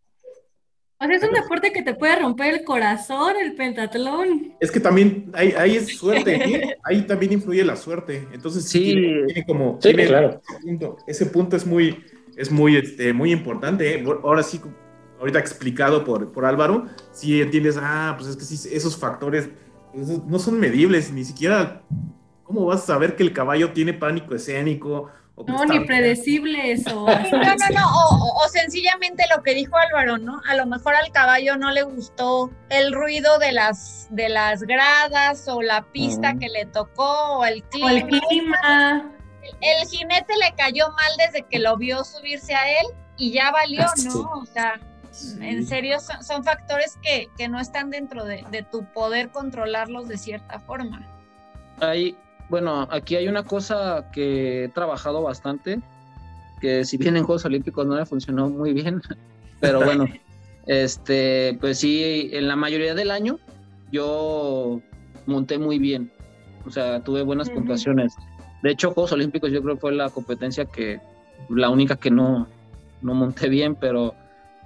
[0.97, 4.53] O sea, es un deporte que te puede romper el corazón, el pentatlón.
[4.59, 6.77] Es que también ahí, ahí es suerte, ¿eh?
[6.83, 8.27] ahí también influye la suerte.
[8.31, 8.93] Entonces, Sí.
[8.93, 9.73] tiene, tiene como.
[9.81, 10.41] Sí, tiene claro.
[10.47, 10.97] ese punto.
[11.05, 12.03] Ese punto es muy,
[12.37, 13.95] es muy, este, muy importante.
[13.95, 14.05] ¿eh?
[14.23, 14.61] Ahora sí,
[15.19, 19.49] ahorita explicado por, por Álvaro, sí entiendes, ah, pues es que sí, esos factores
[19.93, 21.81] esos no son medibles, ni siquiera.
[22.43, 25.09] ¿Cómo vas a saber que el caballo tiene pánico escénico?
[25.37, 27.07] O No, ni predecibles o...
[27.09, 30.41] Sí, no, no, no, o, o- o sencillamente lo que dijo Álvaro, ¿no?
[30.47, 35.47] A lo mejor al caballo no le gustó el ruido de las, de las gradas
[35.49, 37.91] o la pista que le tocó o el O clima.
[37.91, 39.11] el clima.
[39.61, 42.85] El jinete le cayó mal desde que lo vio subirse a él
[43.17, 44.07] y ya valió, Sí.
[44.07, 44.21] ¿no?
[44.41, 44.79] O sea,
[45.11, 45.37] Sí.
[45.41, 50.07] en serio son, son factores que, que no están dentro de, de tu poder controlarlos
[50.09, 51.07] de cierta forma.
[51.79, 52.17] Hay,
[52.49, 55.79] bueno, aquí hay una cosa que he trabajado bastante,
[56.61, 59.01] que si bien en Juegos Olímpicos no me funcionó muy bien,
[59.59, 60.05] pero bueno,
[60.67, 63.39] este, pues sí, en la mayoría del año
[63.91, 64.81] yo
[65.25, 66.11] monté muy bien,
[66.65, 68.15] o sea, tuve buenas puntuaciones.
[68.63, 70.99] De hecho, Juegos Olímpicos yo creo que fue la competencia que,
[71.49, 72.47] la única que no,
[73.01, 74.15] no monté bien, pero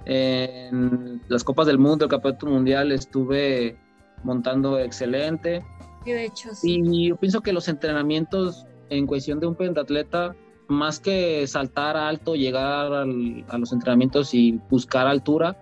[0.06, 3.76] en las Copas del Mundo, el Campeonato Mundial, estuve
[4.24, 5.62] montando excelente.
[6.04, 6.80] Y de hecho, sí.
[6.84, 10.34] Y yo pienso que los entrenamientos en cuestión de un pentatleta,
[10.68, 15.56] más que saltar alto, llegar al- a los entrenamientos y buscar altura,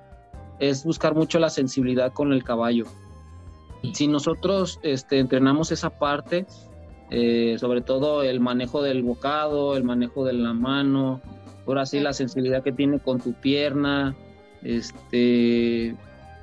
[0.61, 2.85] es buscar mucho la sensibilidad con el caballo.
[3.93, 6.47] Si nosotros este, entrenamos esa parte,
[7.11, 11.21] eh, sobre todo el manejo del bocado, el manejo de la mano,
[11.67, 14.17] ahora sí la sensibilidad que tiene con tu pierna,
[14.63, 15.95] este,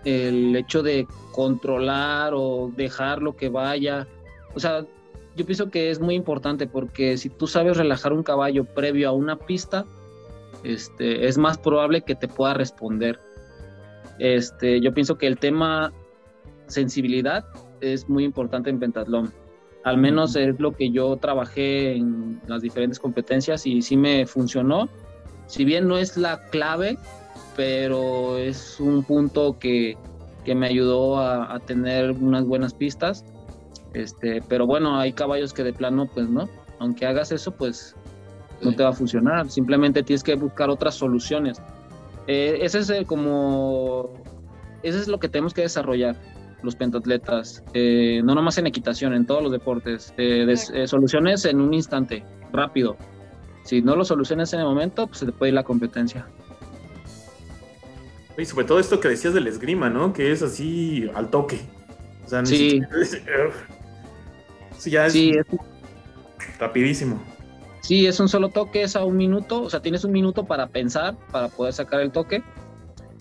[0.06, 4.08] el hecho de controlar o dejar lo que vaya.
[4.54, 4.86] O sea,
[5.36, 9.12] yo pienso que es muy importante porque si tú sabes relajar un caballo previo a
[9.12, 9.86] una pista,
[10.64, 13.20] este, es más probable que te pueda responder.
[14.20, 15.92] Este, yo pienso que el tema
[16.68, 17.46] sensibilidad
[17.82, 19.34] es muy importante en pentatlón.
[19.84, 24.90] Al menos es lo que yo trabajé en las diferentes competencias y sí me funcionó.
[25.48, 26.98] Si bien no es la clave,
[27.56, 29.98] pero es un punto que,
[30.44, 33.24] que me ayudó a, a tener unas buenas pistas.
[33.94, 36.50] Este, pero bueno, hay caballos que de plano, pues no.
[36.80, 37.96] Aunque hagas eso, pues
[38.62, 39.50] no te va a funcionar.
[39.50, 41.62] Simplemente tienes que buscar otras soluciones.
[42.28, 44.10] Eh, ese es el como.
[44.84, 46.16] Eso es lo que tenemos que desarrollar
[46.62, 47.64] los pentatletas.
[47.74, 50.14] Eh, no nomás en equitación, en todos los deportes.
[50.18, 52.98] Eh, des- eh, soluciones en un instante, rápido.
[53.64, 56.28] Si no lo solucionas en el momento, pues se te puede ir la competencia.
[58.38, 60.14] Y sobre todo esto que decías del esgrima, ¿no?
[60.14, 61.60] Que es así al toque.
[62.26, 62.82] O sea, Sí.
[64.78, 65.46] Sí, ya es Sí, es,
[66.60, 67.22] rapidísimo.
[67.82, 69.62] sí, es un solo toque, es a un minuto.
[69.64, 72.44] O sea, tienes un minuto para pensar, para poder sacar el toque.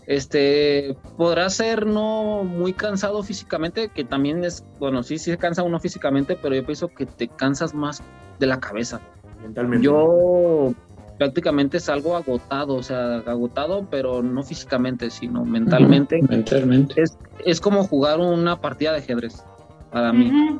[0.06, 5.62] este podrá ser no muy cansado físicamente, que también es, bueno, sí, sí se cansa
[5.62, 8.02] uno físicamente, pero yo pienso que te cansas más
[8.38, 9.00] de la cabeza.
[9.42, 9.84] Mentalmente.
[9.86, 10.74] Yo
[11.18, 16.20] prácticamente salgo agotado, o sea, agotado, pero no físicamente, sino mentalmente.
[16.22, 17.00] Mentalmente.
[17.00, 19.44] Es, es como jugar una partida de ajedrez
[19.92, 20.58] para mí.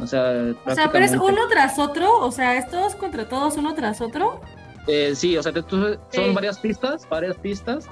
[0.00, 3.56] O sea, O sea, pero es uno tras otro, o sea, es todos contra todos,
[3.56, 4.40] uno tras otro.
[4.86, 5.80] Eh, sí, o sea, te- tú-
[6.12, 6.32] son Sí.
[6.32, 7.86] varias pistas, varias pistas,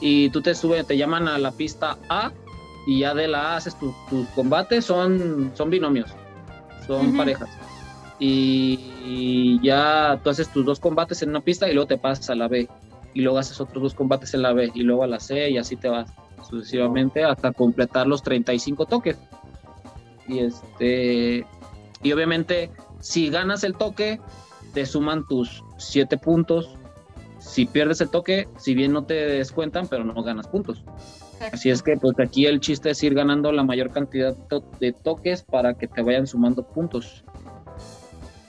[0.00, 2.32] y tú te subes, te llaman a la pista A,
[2.86, 6.10] y ya de la A haces tus tus combates, son, son binomios,
[6.86, 7.48] son parejas.
[8.24, 12.30] Y, y ya tú haces tus dos combates en una pista y luego te pasas
[12.30, 12.68] a la B,
[13.14, 15.58] y luego haces otros dos combates en la B, y luego a la C, y
[15.58, 16.08] así te vas
[16.48, 19.18] sucesivamente hasta completar los 35 toques.
[20.28, 21.44] Y este,
[22.04, 22.70] y obviamente,
[23.00, 24.20] si ganas el toque,
[24.72, 26.78] te suman tus 7 puntos.
[27.40, 30.84] Si pierdes el toque, si bien no te descuentan, pero no ganas puntos.
[31.52, 34.36] Así es que pues aquí el chiste es ir ganando la mayor cantidad
[34.78, 37.24] de toques para que te vayan sumando puntos.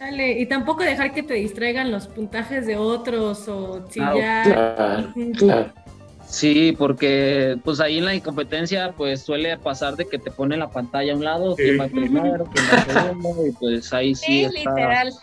[0.04, 5.14] Dale, y tampoco dejar que te distraigan los puntajes de otros o si Claro, ya.
[5.38, 5.72] Claro.
[6.28, 10.70] Sí, porque pues ahí en la competencia pues suele pasar de que te pone la
[10.70, 14.44] pantalla a un lado, quién va primero, quién va segundo, y pues ahí sí, Sí,
[14.44, 15.14] está, literal.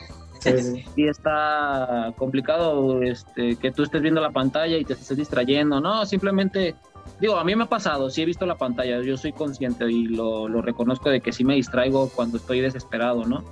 [0.41, 0.85] Sí.
[0.95, 6.07] sí está complicado este, que tú estés viendo la pantalla y te estés distrayendo, no,
[6.07, 6.75] simplemente,
[7.21, 10.05] digo, a mí me ha pasado, sí he visto la pantalla, yo soy consciente y
[10.05, 13.45] lo, lo reconozco de que sí me distraigo cuando estoy desesperado, ¿no?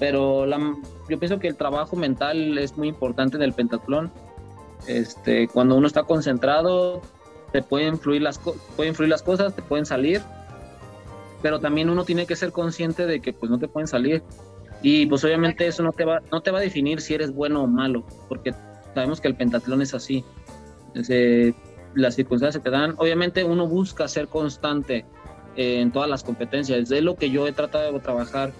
[0.00, 0.58] Pero la,
[1.08, 4.10] yo pienso que el trabajo mental es muy importante en el pentatlón.
[4.88, 7.02] Este, cuando uno está concentrado,
[7.52, 8.40] te pueden fluir las,
[8.76, 10.22] pueden fluir las cosas, te pueden salir,
[11.42, 14.22] pero también uno tiene que ser consciente de que pues no te pueden salir.
[14.82, 17.62] Y pues obviamente eso no te va, no te va a definir si eres bueno
[17.62, 18.54] o malo, porque
[18.94, 20.24] sabemos que el pentatlón es así.
[21.94, 25.04] Las circunstancias que te dan, obviamente uno busca ser constante
[25.56, 26.90] en todas las competencias.
[26.90, 28.52] Es lo que yo he tratado de trabajar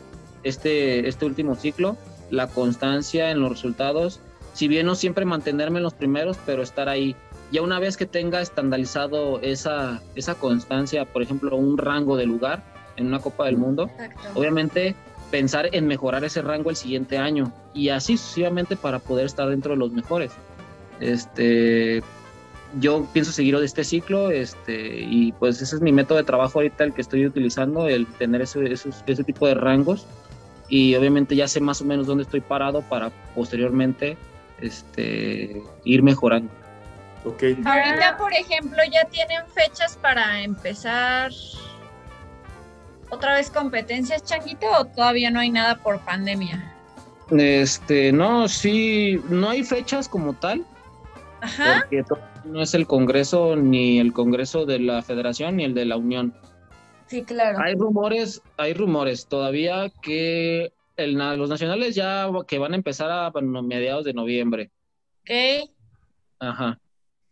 [0.42, 1.96] este, este último ciclo,
[2.30, 4.20] la constancia en los resultados.
[4.52, 7.14] Si bien no siempre mantenerme en los primeros, pero estar ahí.
[7.52, 12.62] Ya una vez que tenga estandarizado esa, esa constancia, por ejemplo, un rango de lugar
[12.96, 14.38] en una Copa del Mundo, Exacto.
[14.38, 14.94] obviamente
[15.30, 19.72] pensar en mejorar ese rango el siguiente año y así sucesivamente para poder estar dentro
[19.72, 20.32] de los mejores.
[21.00, 22.02] Este,
[22.78, 26.84] yo pienso seguir este ciclo este, y pues ese es mi método de trabajo ahorita
[26.84, 30.06] el que estoy utilizando, el tener ese, esos- ese tipo de rangos
[30.70, 34.16] y obviamente ya sé más o menos dónde estoy parado para posteriormente
[34.60, 36.50] este, ir mejorando.
[37.24, 37.42] Ok.
[37.64, 41.30] Ahorita, por ejemplo, ya tienen fechas para empezar
[43.10, 46.72] otra vez competencias, Changuito, o todavía no hay nada por pandemia.
[47.30, 50.64] Este, no, sí, no hay fechas como tal,
[51.40, 51.80] Ajá.
[51.80, 52.04] porque
[52.44, 56.34] no es el Congreso ni el Congreso de la Federación ni el de la Unión.
[57.10, 57.58] Sí, claro.
[57.60, 63.30] Hay rumores, hay rumores todavía que el los nacionales ya que van a empezar a
[63.30, 64.70] bueno, mediados de noviembre.
[65.22, 65.70] Ok.
[66.38, 66.78] Ajá.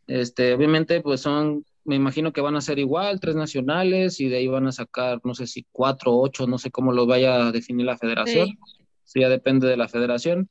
[0.09, 4.39] Este, obviamente, pues son, me imagino que van a ser igual, tres nacionales, y de
[4.39, 7.53] ahí van a sacar, no sé si cuatro, ocho, no sé cómo lo vaya a
[7.53, 8.49] definir la federación.
[8.49, 8.59] Sí.
[9.05, 10.49] Eso ya depende de la federación.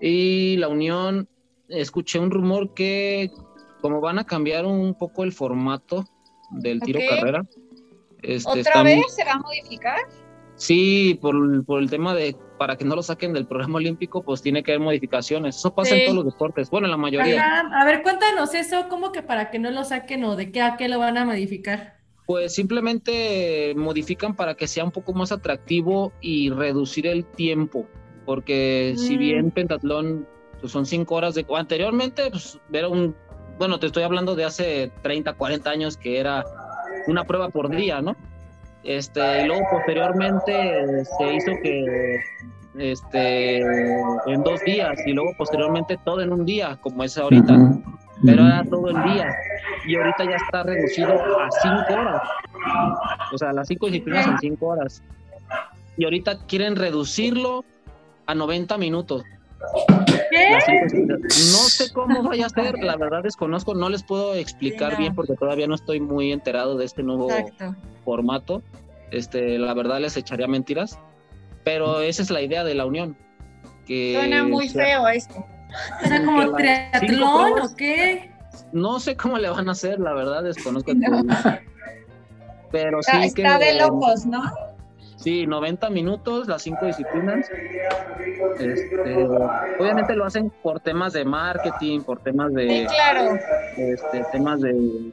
[0.00, 1.28] Y la unión,
[1.68, 3.30] escuché un rumor que
[3.82, 6.04] como van a cambiar un poco el formato
[6.52, 7.06] del tiro Ok.
[7.06, 7.46] carrera.
[8.26, 9.98] Este, ¿Otra vez se va a modificar?
[10.54, 14.40] Sí, por, por el tema de para que no lo saquen del programa olímpico, pues
[14.40, 15.56] tiene que haber modificaciones.
[15.56, 16.00] Eso pasa Sí.
[16.00, 16.70] en todos los deportes.
[16.70, 17.42] Bueno, en la mayoría.
[17.42, 20.62] Ajá, A ver, cuéntanos eso, ¿cómo que para que no lo saquen o de qué
[20.62, 21.96] a qué lo van a modificar?
[22.24, 27.86] Pues simplemente modifican para que sea un poco más atractivo y reducir el tiempo.
[28.24, 29.18] Porque si Mm.
[29.18, 30.26] bien pentatlón
[30.60, 31.44] pues, son cinco horas de...
[31.54, 33.14] Anteriormente, pues era un...
[33.58, 36.44] Bueno, te estoy hablando de hace 30, 40 años que era
[37.06, 38.16] una prueba por día, ¿no?
[38.84, 42.20] Este, y luego posteriormente se hizo que
[42.78, 47.56] este en dos días y luego posteriormente todo en un día, como es ahorita
[48.24, 49.34] pero era todo el día.
[49.86, 52.22] Y ahorita ya está reducido a cinco horas.
[53.32, 55.02] O sea, las cinco disciplinas en cinco horas.
[55.96, 57.64] Y ahorita quieren reducirlo
[58.26, 59.22] a 90 minutos.
[61.22, 65.00] No sé cómo vaya a ser, la verdad desconozco, no les puedo explicar Sí, no.
[65.00, 67.74] bien porque todavía no estoy muy enterado de este nuevo Exacto.
[68.04, 68.62] formato.
[69.10, 70.98] Este, la verdad les echaría mentiras,
[71.64, 73.16] pero esa es la idea de la unión.
[73.86, 75.46] Que Suena muy sea- feo esto.
[76.06, 78.30] Sea, como triatlón pruebas- o qué?
[78.72, 80.92] No sé cómo le van a hacer, la verdad desconozco.
[80.94, 81.22] No.
[82.72, 84.42] Pero sí Está, que está de locos, ¿no?
[85.16, 87.50] Sí, 90 minutos, las cinco disciplinas.
[88.58, 89.24] Este,
[89.78, 93.38] obviamente lo hacen por temas de marketing, por temas Sí, de claro.
[93.76, 95.12] este, temas de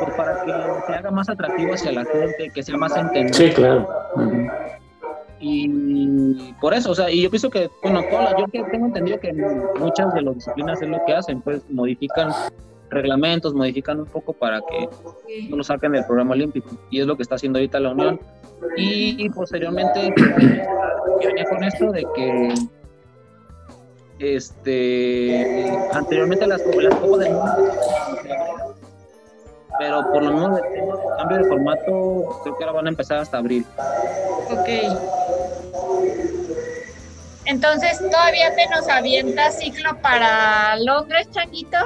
[0.00, 0.52] pues para que
[0.86, 3.34] se haga más atractivo hacia la gente, que sea más entendido.
[3.34, 3.88] Sí, claro.
[5.38, 9.32] Y por eso, o sea, y yo pienso que, bueno, toda, yo tengo entendido que
[9.78, 12.30] muchas de las disciplinas es lo que hacen, pues modifican
[12.88, 14.88] reglamentos, modifican un poco para que
[15.50, 16.70] no lo saquen del programa olímpico.
[16.90, 18.20] Y es lo que está haciendo ahorita la Unión.
[18.76, 20.12] Y, posteriormente,
[21.24, 22.54] venía con esto de que
[24.18, 27.76] este anteriormente las, las Copas del Mundo
[29.78, 33.38] pero por lo menos el cambio de formato creo que ahora van a empezar hasta
[33.38, 33.64] abril.
[34.50, 34.68] Ok.
[37.44, 41.78] Entonces, ¿todavía te nos avienta ciclo para Londres, Changuito?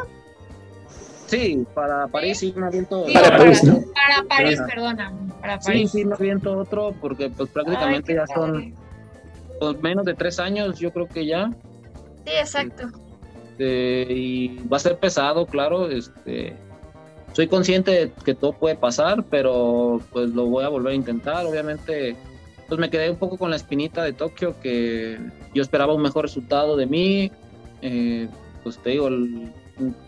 [1.30, 3.06] Sí, para París sí me aviento.
[3.14, 3.62] para, París,
[3.94, 5.12] para París, perdona.
[5.40, 5.90] Para París.
[5.92, 8.74] Sí, sí me aviento otro porque pues prácticamente ya son
[9.60, 11.52] pues, menos de tres años, yo creo que ya.
[12.26, 12.88] Sí, exacto.
[13.60, 16.56] Este, y va a ser pesado, claro, este
[17.32, 21.46] soy consciente de que todo puede pasar, pero pues lo voy a volver a intentar.
[21.46, 22.16] Obviamente,
[22.66, 25.16] pues me quedé un poco con la espinita de Tokio, que
[25.54, 27.30] yo esperaba un mejor resultado de mí.
[27.82, 28.28] Eh,
[28.64, 29.08] pues te digo,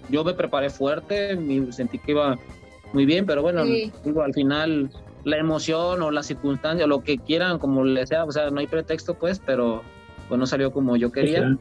[0.08, 1.38] yo me preparé fuerte,
[1.70, 2.38] sentí que iba
[2.92, 4.90] muy bien, pero bueno, digo, al final
[5.24, 8.60] la emoción o la circunstancia, o lo que quieran, como les sea, o sea, no
[8.60, 9.82] hay pretexto pues, pero
[10.28, 11.56] pues no salió como yo quería.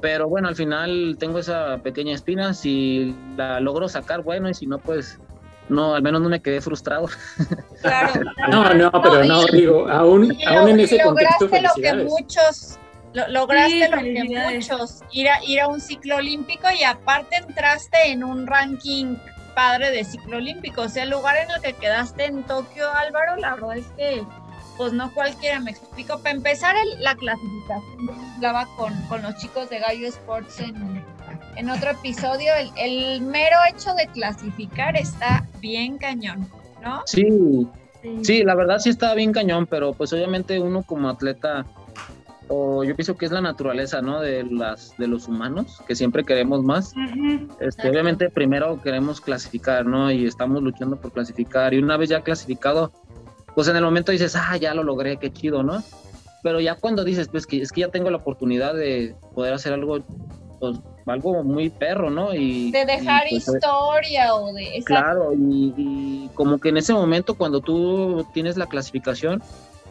[0.00, 2.54] Pero bueno, al final tengo esa pequeña espina.
[2.54, 5.18] Si la logro sacar, bueno, y si no, pues
[5.68, 7.08] no, al menos no me quedé frustrado.
[7.82, 8.20] Claro.
[8.50, 11.44] no, no, pero no, digo, aún, aún en ese contexto.
[11.46, 12.78] Lograste lo que muchos,
[13.12, 18.22] lograste lo que muchos, ir a, ir a un ciclo olímpico y aparte entraste en
[18.24, 19.16] un ranking
[19.54, 20.82] padre de ciclo olímpico.
[20.82, 24.24] O sea, el lugar en el que quedaste en Tokio, Álvaro, la verdad es que
[24.76, 26.18] pues no cualquiera, me explico.
[26.20, 31.04] Para empezar, la clasificación, hablaba con, con, los chicos de Gallo Sports en,
[31.56, 36.48] en otro episodio, el, el, mero hecho de clasificar está bien cañón,
[36.82, 37.02] ¿no?
[37.04, 37.68] Sí,
[38.22, 41.66] sí, la verdad sí está bien cañón, pero pues obviamente uno como atleta,
[42.52, 44.20] o yo pienso que es la naturaleza, ¿no?
[44.20, 46.92] De, las, de los humanos, que siempre queremos más.
[47.60, 50.10] este, obviamente primero queremos clasificar, ¿no?
[50.10, 51.72] Y estamos luchando por clasificar.
[51.74, 52.90] Y una vez ya clasificado,
[53.54, 55.80] pues en el momento dices, ah, ya lo logré, qué chido, ¿no?
[56.42, 59.72] Pero ya cuando dices, pues que es que ya tengo la oportunidad de poder hacer
[59.72, 60.00] algo,
[60.58, 62.34] pues algo muy perro, ¿no?
[62.34, 64.82] Y, de dejar pues, historia o de...
[64.84, 69.40] Claro, y, como que en ese momento cuando tú tienes la clasificación,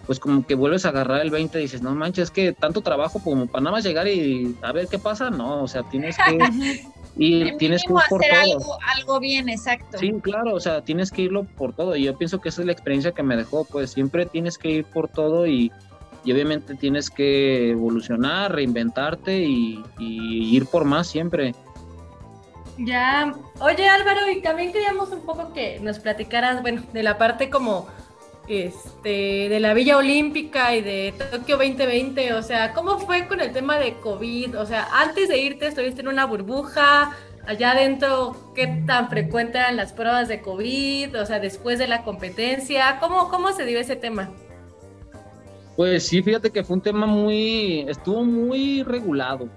[0.09, 2.81] pues como que vuelves a agarrar el 20 y dices, no manches, es que tanto
[2.81, 6.17] trabajo como para nada más llegar y a ver qué pasa, no, o sea, tienes
[6.17, 6.81] que
[7.15, 8.53] Y tienes que ir por hacer todo.
[8.55, 9.99] Algo, algo, bien, exacto.
[9.99, 11.95] Sí, claro, o sea, tienes que irlo por todo.
[11.95, 14.69] Y yo pienso que esa es la experiencia que me dejó, pues siempre tienes que
[14.69, 15.71] ir por todo y,
[16.23, 21.53] y obviamente tienes que evolucionar, reinventarte y, y, ir por más siempre.
[22.79, 27.51] Ya, oye Álvaro, y también queríamos un poco que nos platicaras, bueno, de la parte
[27.51, 27.87] como
[28.49, 33.53] este, de la Villa Olímpica y de Tokio 2020, o sea, ¿cómo fue con el
[33.53, 34.59] tema de COVID?
[34.59, 39.77] O sea, antes de irte estuviste en una burbuja, allá adentro, ¿qué tan frecuente eran
[39.77, 41.21] las pruebas de COVID?
[41.21, 44.31] O sea, después de la competencia, ¿cómo, cómo se dio ese tema?
[45.75, 49.47] Pues sí, fíjate que fue un tema muy, estuvo muy regulado,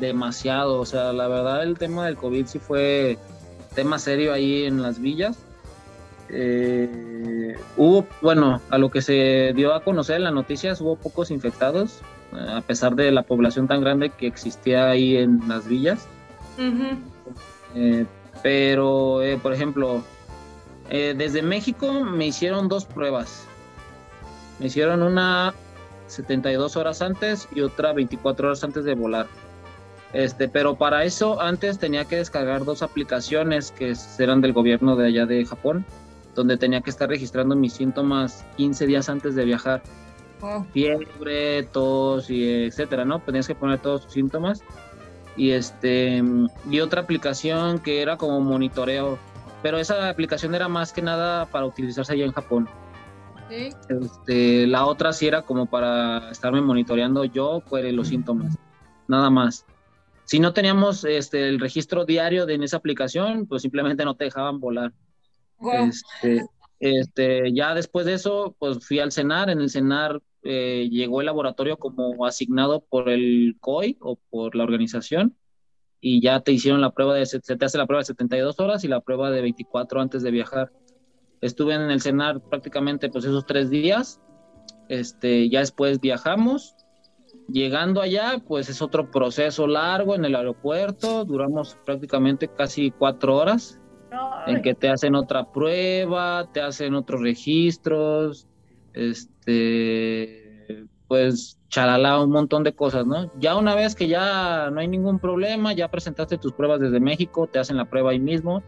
[0.00, 3.18] demasiado, o sea, la verdad el tema del COVID sí fue
[3.74, 5.36] tema serio ahí en las villas
[6.32, 11.30] eh, hubo, bueno, a lo que se dio a conocer en las noticias, hubo pocos
[11.30, 12.00] infectados,
[12.32, 16.06] eh, a pesar de la población tan grande que existía ahí en las villas.
[17.74, 18.06] Eh,
[18.42, 20.02] pero, por ejemplo,
[20.88, 23.46] desde México me hicieron dos pruebas.
[24.58, 25.54] Me hicieron una
[26.06, 29.26] 72 horas antes y otra 24 horas antes de volar.
[30.12, 35.06] Este, pero para eso antes tenía que descargar dos aplicaciones que eran del gobierno de
[35.06, 35.84] allá de Japón
[36.40, 39.82] donde tenía que estar registrando mis síntomas 15 días antes de viajar.
[40.72, 43.20] Fiebre, tos y etcétera, ¿no?
[43.20, 44.62] Tenías que poner todos tus síntomas.
[45.36, 46.22] Y este
[46.70, 49.18] y otra aplicación que era como monitoreo,
[49.62, 52.68] pero esa aplicación era más que nada para utilizarse allá en Japón.
[53.50, 58.56] Este, la otra sí era como para estarme monitoreando yo pues, los síntomas,
[59.08, 59.66] nada más.
[60.24, 64.24] Si no teníamos este, el registro diario de en esa aplicación, pues simplemente no te
[64.24, 64.92] dejaban volar.
[65.60, 66.46] Este,
[66.80, 69.50] este, ya después de eso, pues fui al CENAR.
[69.50, 74.64] En el CENAR eh, llegó el laboratorio como asignado por el COI o por la
[74.64, 75.36] organización
[76.00, 78.82] y ya te hicieron la prueba de, se te hace la prueba de 72 horas
[78.84, 80.72] y la prueba de 24 antes de viajar.
[81.42, 84.20] Estuve en el CENAR prácticamente pues esos tres días.
[84.88, 86.74] Este, ya después viajamos.
[87.48, 91.24] Llegando allá, pues es otro proceso largo en el aeropuerto.
[91.24, 93.80] Duramos prácticamente casi cuatro horas
[94.46, 98.46] en que te hacen otra prueba, te hacen otros registros,
[98.92, 103.30] este, pues chalala, un montón de cosas, ¿no?
[103.38, 107.46] Ya una vez que ya no hay ningún problema, ya presentaste tus pruebas desde México,
[107.46, 108.62] te hacen la prueba ahí mismo,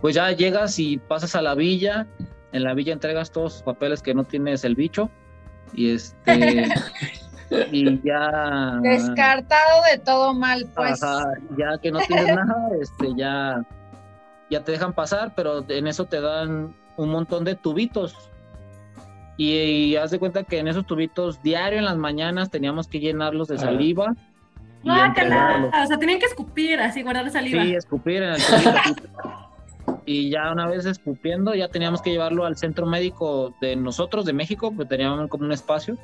[0.00, 2.06] pues ya llegas y pasas a la villa,
[2.52, 5.10] en la villa entregas todos los papeles que no tienes el bicho
[5.72, 6.66] y este
[7.72, 11.00] y ya descartado de todo mal pues
[11.56, 13.62] ya que no tienes nada este ya
[14.50, 18.14] ya te dejan pasar pero en eso te dan un montón de tubitos.
[19.36, 23.48] Y, haz de cuenta que en esos tubitos diario en las mañanas teníamos que llenarlos
[23.48, 24.14] de saliva
[24.86, 25.14] ah,
[25.82, 27.62] o sea tenían que escupir así guardar la saliva.
[27.62, 29.08] Sí escupir en el tubito
[30.04, 34.34] y ya una vez escupiendo ya teníamos que llevarlo al centro médico de nosotros de
[34.34, 35.96] México pues teníamos como un espacio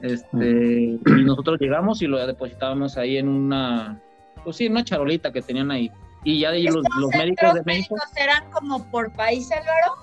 [0.00, 4.00] este, y nosotros llegamos y lo depositábamos ahí en una,
[4.44, 5.90] pues sí, una charolita que tenían ahí.
[6.24, 7.96] Y ya de los, los médicos de México.
[8.16, 9.94] eran como por país, Álvaro?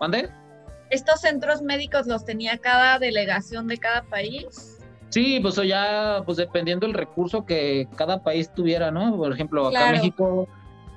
[0.00, 0.30] ¿Dónde?
[0.90, 4.78] ¿Estos centros médicos los tenía cada delegación de cada país?
[5.10, 9.16] Sí, pues ya, pues dependiendo del recurso que cada país tuviera, ¿no?
[9.16, 10.48] Por ejemplo, acá México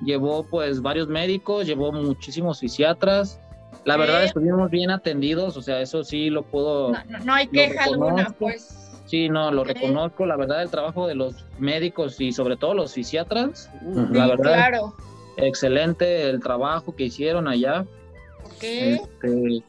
[0.02, 3.40] llevó pues varios médicos, llevó muchísimos fisiatras,
[3.84, 6.92] la verdad estuvimos bien atendidos, o sea, eso sí lo puedo...
[7.24, 8.87] No, hay queja alguna, pues.
[9.08, 12.92] Sí, no, lo reconozco, la verdad el trabajo de los médicos y sobre todo los
[12.92, 13.70] fisiatras,
[14.12, 14.94] la verdad, claro.
[15.38, 17.86] excelente el trabajo que hicieron allá.
[18.60, 19.64] Este,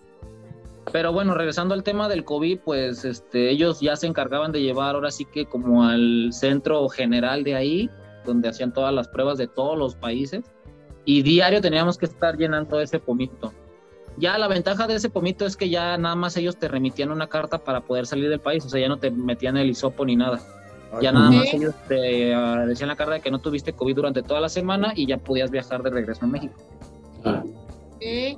[0.91, 4.95] pero bueno, regresando al tema del COVID, pues este, ellos ya se encargaban de llevar
[4.95, 7.89] ahora sí que como al centro general de ahí,
[8.25, 10.43] donde hacían todas las pruebas de todos los países,
[11.05, 13.53] y diario teníamos que estar llenando ese pomito.
[14.19, 17.27] Ya la ventaja de ese pomito es que ya nada más ellos te remitían una
[17.27, 20.17] carta para poder salir del país, o sea, ya no te metían el hisopo ni
[20.17, 20.41] nada.
[21.01, 24.21] ya nada más ellos te uh, decían la carta de que no tuviste COVID durante
[24.21, 26.53] toda la semana y ya podías viajar de regreso a México.
[27.23, 27.43] Ah.
[27.99, 28.37] ¿Qué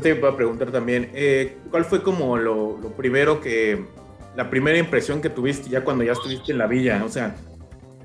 [0.00, 1.10] te iba a preguntar también?
[1.12, 3.84] Eh, ¿Cuál fue como lo, primero que,
[4.34, 7.02] la primera impresión que tuviste ya cuando ya estuviste en la villa?
[7.04, 7.36] O sea,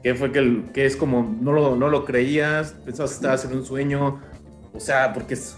[0.03, 3.57] ¿qué fue que, que es como, no lo, no lo creías, pensabas que estabas en
[3.57, 4.19] un sueño?
[4.73, 5.57] O sea, porque es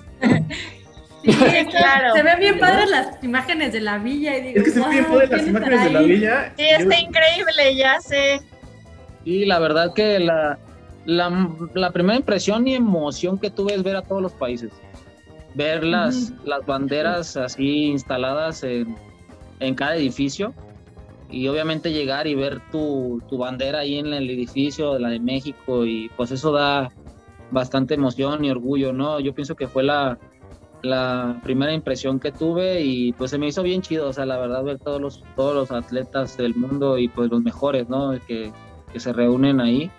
[1.24, 1.32] Sí,
[1.72, 2.14] claro.
[2.16, 4.90] Se ven bien padres las imágenes de la villa y digo, es que se ven
[4.90, 6.54] bien padres las imágenes de la villa.
[6.58, 8.42] Sí, está increíble, ya sé.
[9.24, 10.58] Y la verdad que la,
[11.06, 14.72] la, primera impresión y emoción que tuve es ver a todos los países.
[15.54, 18.96] Ver las, las banderas así instaladas en,
[19.60, 20.54] en, cada edificio.
[21.30, 25.86] Y obviamente llegar y ver tu, tu bandera ahí en el edificio, la de México,
[25.86, 26.92] y pues eso da,
[27.52, 29.20] bastante emoción y orgullo, ¿no?
[29.20, 30.18] Yo pienso que fue la,
[30.82, 34.38] la primera impresión que tuve y pues se me hizo bien chido, o sea, la
[34.38, 38.14] verdad ver todos los, todos los atletas del mundo y pues los mejores, ¿no?
[38.28, 38.52] Que,
[38.92, 39.92] que se reúnen ahí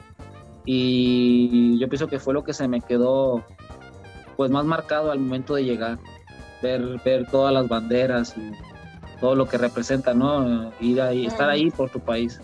[0.64, 3.44] y yo pienso que fue lo que se me quedó
[4.36, 5.98] pues más marcado al momento de llegar,
[6.62, 8.52] ver, ver todas las banderas y
[9.20, 10.72] todo lo que representa, ¿no?
[10.80, 12.40] Ir ahí, estar ahí por tu país.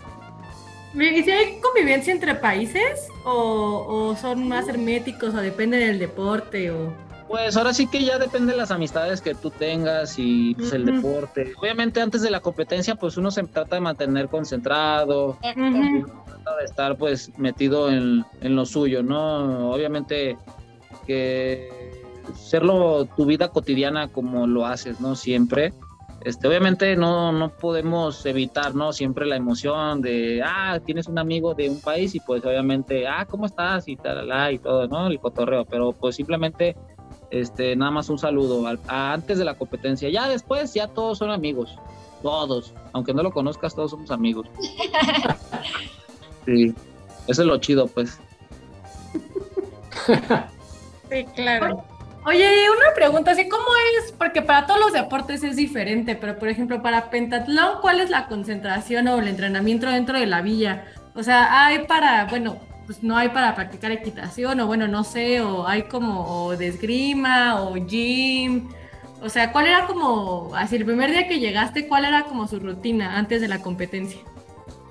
[1.01, 3.09] ¿Y si hay convivencia entre países?
[3.25, 5.35] ¿O, son más herméticos?
[5.35, 6.71] ¿O depende del deporte?
[6.71, 6.93] O...
[7.29, 10.87] Pues ahora sí que ya depende de las amistades que tú tengas y pues, el
[10.87, 11.53] deporte.
[11.61, 16.97] Obviamente antes de la competencia pues uno se trata de mantener concentrado, trata de estar
[16.97, 19.71] pues metido en, en, lo suyo, ¿no?
[19.71, 20.39] Obviamente
[21.07, 21.69] que
[22.35, 25.15] serlo tu vida cotidiana como lo haces, ¿no?
[25.15, 25.75] Siempre
[26.25, 28.93] este, obviamente no, no podemos evitar, ¿no?
[28.93, 33.27] Siempre la emoción de, ah, tienes un amigo de un país y pues obviamente, ah,
[33.27, 33.87] ¿cómo estás?
[33.89, 35.07] Y tal, y todo, ¿no?
[35.07, 36.77] El cotorreo, pero pues simplemente,
[37.31, 40.09] este, nada más un saludo antes de la competencia.
[40.11, 41.77] Ya después, ya todos son amigos,
[42.23, 44.49] todos, aunque no lo conozcas, todos somos amigos.
[46.47, 46.75] Sí,
[47.27, 48.19] eso es lo chido, pues.
[51.11, 51.85] Sí, claro.
[52.29, 53.65] Oye, una pregunta, así cómo
[53.97, 58.11] es, porque para todos los deportes es diferente, pero por ejemplo, para pentatlón, ¿cuál es
[58.11, 60.85] la concentración o el entrenamiento dentro de la villa?
[61.15, 65.41] O sea, hay para, bueno, pues no hay para practicar equitación, o bueno, no sé,
[65.41, 66.69] o hay como o de
[67.57, 68.69] o gym.
[69.23, 72.61] O sea, ¿cuál era como, así el primer día que llegaste, cuál era como su
[72.61, 74.21] rutina antes de la competencia?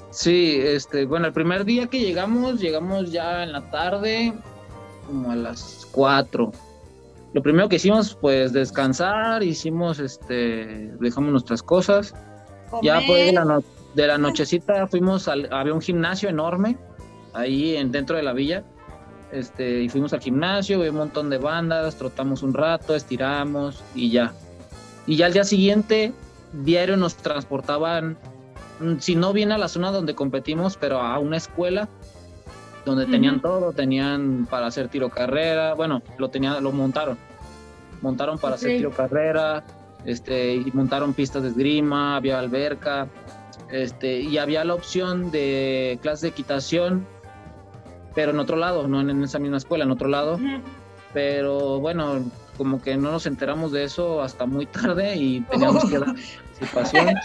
[0.09, 4.33] Sí, este, bueno, el primer día que llegamos, llegamos ya en la tarde,
[5.05, 6.51] como a las 4
[7.33, 12.13] lo primero que hicimos, pues descansar, hicimos, este, dejamos nuestras cosas.
[12.81, 13.61] Ya pues de la,
[13.95, 16.77] de la nochecita fuimos al, había un gimnasio enorme
[17.33, 18.63] ahí en, dentro de la villa.
[19.31, 24.09] Este, y fuimos al gimnasio, vi un montón de bandas, trotamos un rato, estiramos y
[24.11, 24.33] ya.
[25.05, 26.13] Y ya al día siguiente,
[26.53, 28.17] diario nos transportaban,
[28.79, 31.89] mm, si no bien a la zona donde competimos, pero a una escuela
[32.87, 37.17] donde tenían todo, tenían para hacer tiro carrera, bueno, lo tenían, lo montaron,
[38.01, 39.63] montaron para hacer tiro carrera,
[40.05, 43.07] este, y montaron pistas de esgrima, había alberca,
[43.69, 47.05] este, y había la opción de clase de equitación,
[48.15, 50.39] pero en otro lado, no en esa misma escuela, en otro lado.
[51.13, 52.23] Pero bueno,
[52.57, 57.15] como que no nos enteramos de eso hasta muy tarde y teníamos que dar participación.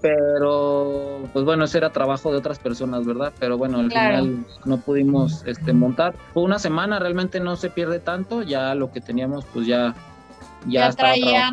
[0.00, 3.32] Pero, pues bueno, ese era trabajo de otras personas, ¿verdad?
[3.38, 6.14] Pero bueno, al final no pudimos este, montar.
[6.32, 9.94] Fue una semana, realmente no se pierde tanto, ya lo que teníamos, pues ya.
[10.66, 11.52] Ya, ya traían,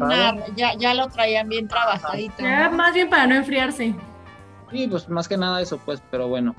[0.55, 2.35] ya, ya lo traían bien trabajadito.
[2.43, 3.95] Ya, más bien para no enfriarse.
[4.71, 6.55] Sí, pues más que nada eso, pues, pero bueno.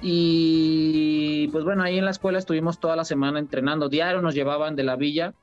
[0.00, 3.88] Y pues bueno, ahí en la escuela estuvimos toda la semana entrenando.
[3.88, 5.34] Diario nos llevaban de la villa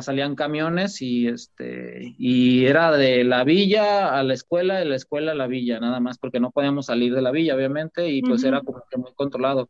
[0.00, 5.32] salían camiones y este y era de la villa a la escuela, de la escuela
[5.32, 8.44] a la villa, nada más, porque no podíamos salir de la villa, obviamente, y pues
[8.44, 9.68] era como que muy controlado.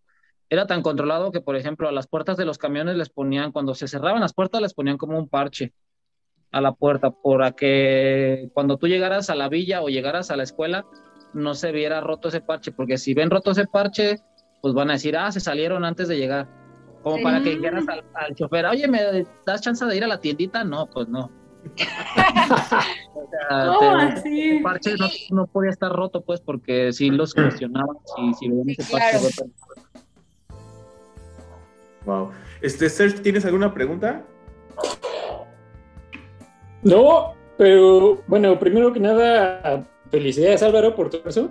[0.49, 3.75] Era tan controlado que, por ejemplo, a las puertas de los camiones les ponían, cuando
[3.75, 5.73] se cerraban las puertas, les ponían como un parche
[6.53, 10.45] a la puerta, para que cuando tú llegaras a la villa o llegaras a la
[10.45, 10.87] escuela,
[11.35, 14.19] no se viera roto ese parche, porque si ven roto ese parche,
[14.63, 16.66] pues van a decir, ah, se salieron antes de llegar
[17.07, 17.85] como para que dijeras
[18.15, 20.65] al, chofer, oye, ¿me das chance de ir a la tiendita?
[20.65, 21.31] No, pues no.
[23.15, 24.97] o sea, El parche
[25.31, 29.53] no, podía estar roto, pues, porque si los cuestionaban si, si veían ese parche roto.
[32.07, 32.31] Wow.
[32.61, 34.25] Este, Serge, ¿tienes alguna pregunta?
[36.83, 41.51] No, pero bueno, primero que nada, felicidades Álvaro por todo eso.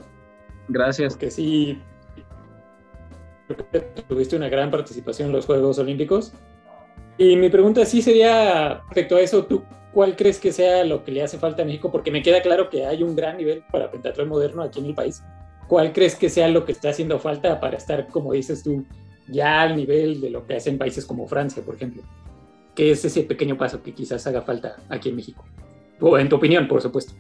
[0.68, 1.16] Gracias.
[1.16, 1.82] Que sí,
[4.08, 6.34] tuviste una gran participación en los Juegos Olímpicos.
[7.18, 11.12] Y mi pregunta sí sería respecto a eso, ¿tú cuál crees que sea lo que
[11.12, 11.92] le hace falta a México?
[11.92, 14.96] Porque me queda claro que hay un gran nivel para pentatlón moderno aquí en el
[14.96, 15.24] país.
[15.68, 18.86] ¿Cuál crees que sea lo que está haciendo falta para estar, como dices tú,
[19.28, 22.04] ya al nivel de lo que hacen países como Francia, por ejemplo?
[22.76, 25.46] ¿Qué es ese pequeño paso que quizás haga falta aquí en México?
[26.02, 27.14] O en tu opinión, por supuesto.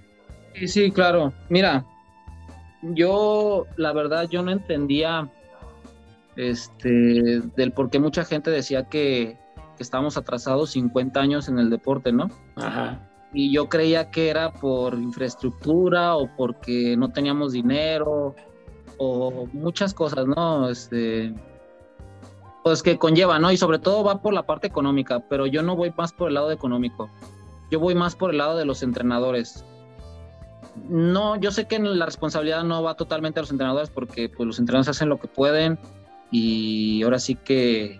[0.53, 1.33] Sí, sí, claro.
[1.49, 1.85] Mira,
[2.81, 5.29] yo la verdad yo no entendía
[6.35, 9.37] este, del por qué mucha gente decía que,
[9.77, 12.29] estábamos atrasados 50 años en el deporte, ¿no?
[12.55, 13.09] Ajá.
[13.33, 18.35] Y yo creía que era por infraestructura o porque no teníamos dinero
[18.97, 20.69] o muchas cosas, ¿no?
[20.69, 21.33] Este,
[22.63, 23.51] pues que conlleva, ¿no?
[23.51, 26.33] Y sobre todo va por la parte económica, pero yo no voy más por el
[26.33, 27.11] lado económico.
[27.69, 29.63] Yo voy más por el lado de los entrenadores.
[30.89, 34.59] No, yo sé que la responsabilidad no va totalmente a los entrenadores porque pues los
[34.59, 35.77] entrenadores hacen lo que pueden,
[36.31, 37.99] y ahora sí que,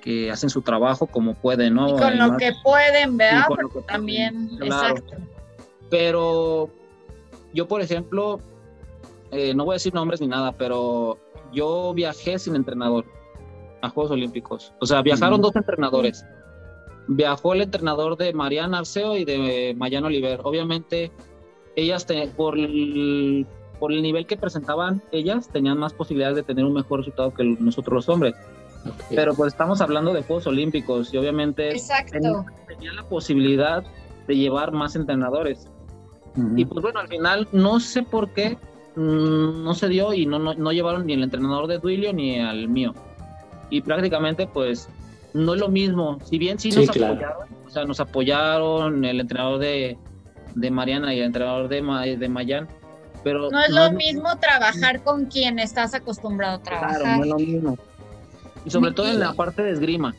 [0.00, 1.88] que hacen su trabajo como pueden, ¿no?
[1.88, 3.46] Y con lo que pueden, ¿verdad?
[3.86, 5.16] también, exacto.
[5.90, 6.70] Pero
[7.52, 8.40] yo, por ejemplo,
[9.32, 11.18] eh, no voy a decir nombres ni nada, pero
[11.52, 13.04] yo viajé sin entrenador
[13.82, 14.72] a Juegos Olímpicos.
[14.80, 16.24] O sea, viajaron dos entrenadores.
[17.08, 20.40] Viajó el entrenador de Mariana Arceo y de Mayana Oliver.
[20.44, 21.10] Obviamente,
[21.76, 23.46] ellas por el,
[23.80, 27.42] por el nivel que presentaban ellas, tenían más posibilidades de tener un mejor resultado que
[27.42, 28.34] nosotros los hombres.
[29.08, 31.74] Pero pues estamos hablando de Juegos Olímpicos y obviamente
[32.68, 33.82] tenía la posibilidad
[34.28, 35.68] de llevar más entrenadores.
[36.56, 38.56] Y pues bueno, al final no sé por qué
[38.94, 42.68] mm, no se dio y no, no, llevaron ni el entrenador de Duilio ni al
[42.68, 42.94] mío.
[43.70, 44.88] Y prácticamente pues
[45.34, 46.18] no es lo mismo.
[46.24, 49.98] Si bien sí nos apoyaron, o sea, nos apoyaron el entrenador de,
[50.54, 52.68] de Mariana y el entrenador de, de Mayan,
[53.24, 57.00] no es lo mismo trabajar con quien estás acostumbrado a trabajar.
[57.00, 57.78] Claro, no es lo mismo.
[58.64, 60.14] Y sobre todo en la parte de esgrima.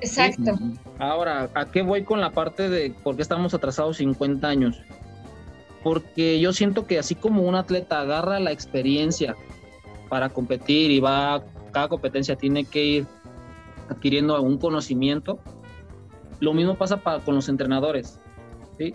[0.00, 0.58] Exacto.
[0.98, 4.80] Ahora, ¿a qué voy con la parte de por qué estamos atrasados 50 años?
[5.82, 9.36] Porque yo siento que así como un atleta agarra la experiencia
[10.08, 11.42] para competir y va,
[11.72, 13.06] cada competencia tiene que ir
[13.88, 15.38] adquiriendo un conocimiento,
[16.40, 18.18] lo mismo pasa para, con los entrenadores.
[18.78, 18.94] ¿sí?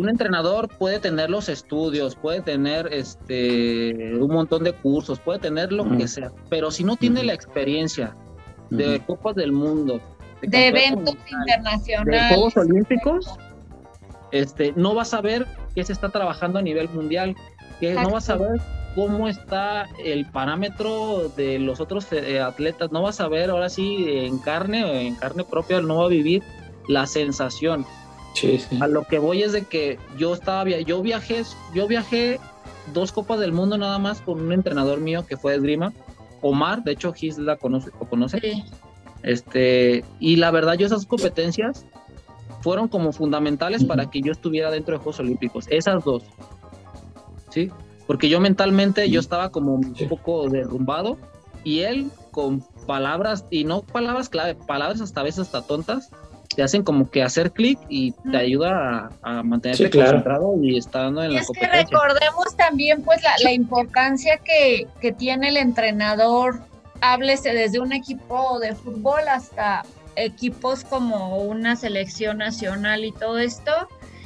[0.00, 5.72] Un entrenador puede tener los estudios, puede tener este un montón de cursos, puede tener
[5.72, 8.16] lo que sea, pero si no tiene la experiencia
[8.70, 10.00] de Copas del Mundo,
[10.40, 13.26] de, eventos internacionales, de Juegos Olímpicos,
[14.32, 17.36] este, no va a saber qué se está trabajando a nivel mundial,
[17.78, 18.58] que no va a saber
[18.94, 24.06] cómo está el parámetro de los otros eh, atletas, no va a saber ahora sí
[24.08, 26.42] en carne, o en carne propia, no va a vivir
[26.88, 27.84] la sensación.
[28.80, 31.42] A lo que voy es de que yo estaba, yo viajé,
[31.74, 32.40] yo viajé
[32.92, 35.92] dos copas del mundo nada más con un entrenador mío que fue de esgrima,
[36.42, 38.64] Omar, de hecho Gis la conoce, lo conoce.
[39.22, 41.84] Este, y la verdad yo esas competencias
[42.62, 46.24] fueron como fundamentales para que yo estuviera dentro de Juegos Olímpicos, esas dos.
[47.50, 47.70] ¿Sí?
[48.06, 51.18] Porque yo mentalmente yo estaba como un poco derrumbado
[51.64, 56.10] Y él con palabras, y no palabras clave, palabras hasta a veces hasta tontas,
[56.54, 61.30] te hacen como que hacer clic y te ayuda a, mantenerte concentrado y estando en
[61.30, 66.60] y la es que recordemos también pues la, la importancia que, que, tiene el entrenador,
[67.00, 69.84] háblese desde un equipo de fútbol hasta
[70.16, 73.72] equipos como una selección nacional y todo esto.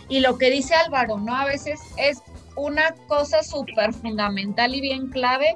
[0.08, 1.34] Y lo que dice Álvaro, ¿no?
[1.34, 2.22] A veces es
[2.56, 5.54] una cosa súper fundamental y bien clave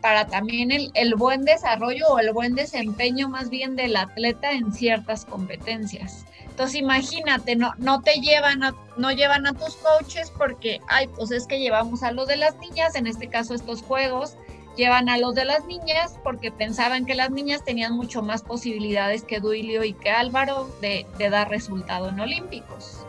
[0.00, 4.72] para también el, el, buen desarrollo o el buen desempeño más bien del atleta en
[4.72, 6.24] ciertas competencias.
[6.58, 11.30] Entonces imagínate, no, no te llevan a, no llevan a tus coaches porque, ay, pues
[11.30, 14.36] es que llevamos a los de las niñas, en este caso estos juegos,
[14.76, 19.22] llevan a los de las niñas porque pensaban que las niñas tenían mucho más posibilidades
[19.24, 23.07] que Duilio y que Álvaro de, de dar resultado en Olímpicos.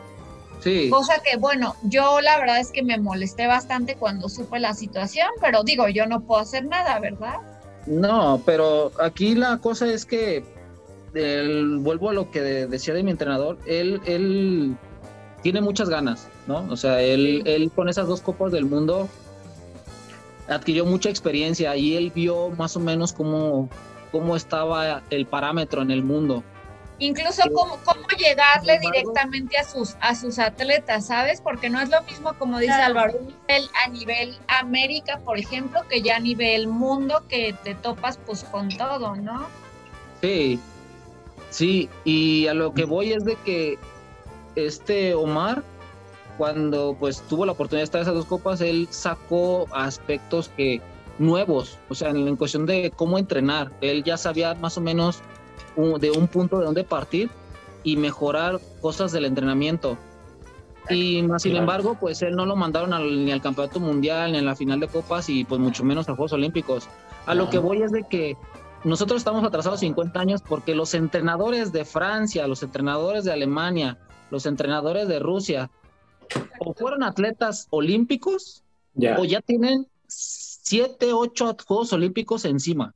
[0.90, 5.28] Cosa que, bueno, yo la verdad es que me molesté bastante cuando supe la situación,
[5.42, 7.38] pero digo, yo no puedo hacer nada, ¿verdad?
[7.86, 10.44] No, pero aquí la cosa es que,
[11.14, 14.76] vuelvo a lo que decía de mi entrenador, él, él
[15.42, 16.68] tiene muchas ganas, ¿no?
[16.70, 19.08] O sea, él, él con esas dos copas del mundo
[20.50, 23.70] adquirió mucha experiencia y él vio más o menos cómo,
[24.12, 26.44] cómo estaba el parámetro en el mundo.
[27.00, 31.40] Incluso cómo, cómo llegarle directamente a sus, a sus atletas, ¿sabes?
[31.40, 33.14] Porque no es lo mismo, como dice Álvaro,
[33.86, 38.70] a nivel América, por ejemplo, que ya a nivel mundo, que te topas pues con
[38.70, 39.48] todo, ¿no?
[40.22, 40.60] Sí,
[41.50, 43.80] sí, y a lo que voy es de que
[44.56, 45.64] este Omar,
[46.38, 50.82] cuando pues tuvo la oportunidad de estar en esas dos copas, él sacó aspectos que
[51.18, 55.22] nuevos, o sea, en cuestión de cómo entrenar, él ya sabía más o menos
[55.76, 57.30] de un punto de donde partir
[57.84, 59.98] y mejorar cosas del entrenamiento.
[60.90, 62.92] Y más sin embargo, pues él no lo mandaron
[63.26, 66.16] ni al campeonato mundial, ni a la final de copas y pues mucho menos a
[66.16, 66.88] Juegos Olímpicos.
[67.26, 68.38] A lo que voy es de que
[68.84, 73.98] nosotros estamos atrasados 50 años porque los entrenadores de Francia, los entrenadores de Alemania,
[74.32, 75.70] los entrenadores de Rusia,
[76.60, 78.64] o fueron atletas olímpicos
[79.18, 82.94] o ya tienen 7, 8 Juegos Olímpicos encima.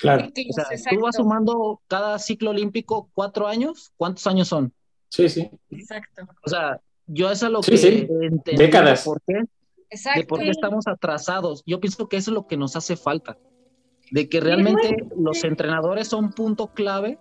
[0.00, 0.26] Claro.
[0.26, 4.72] O sea, tú vas sumando cada ciclo olímpico cuatro años, ¿cuántos años son?
[5.08, 5.50] Sí, sí.
[5.70, 6.22] Exacto.
[6.44, 8.08] O sea, yo eso es lo que sí.
[8.56, 9.04] Décadas.
[9.04, 9.42] por qué,
[10.16, 11.62] de por qué estamos atrasados.
[11.66, 13.38] Yo pienso que eso es lo que nos hace falta.
[14.10, 17.18] De que realmente los entrenadores son punto clave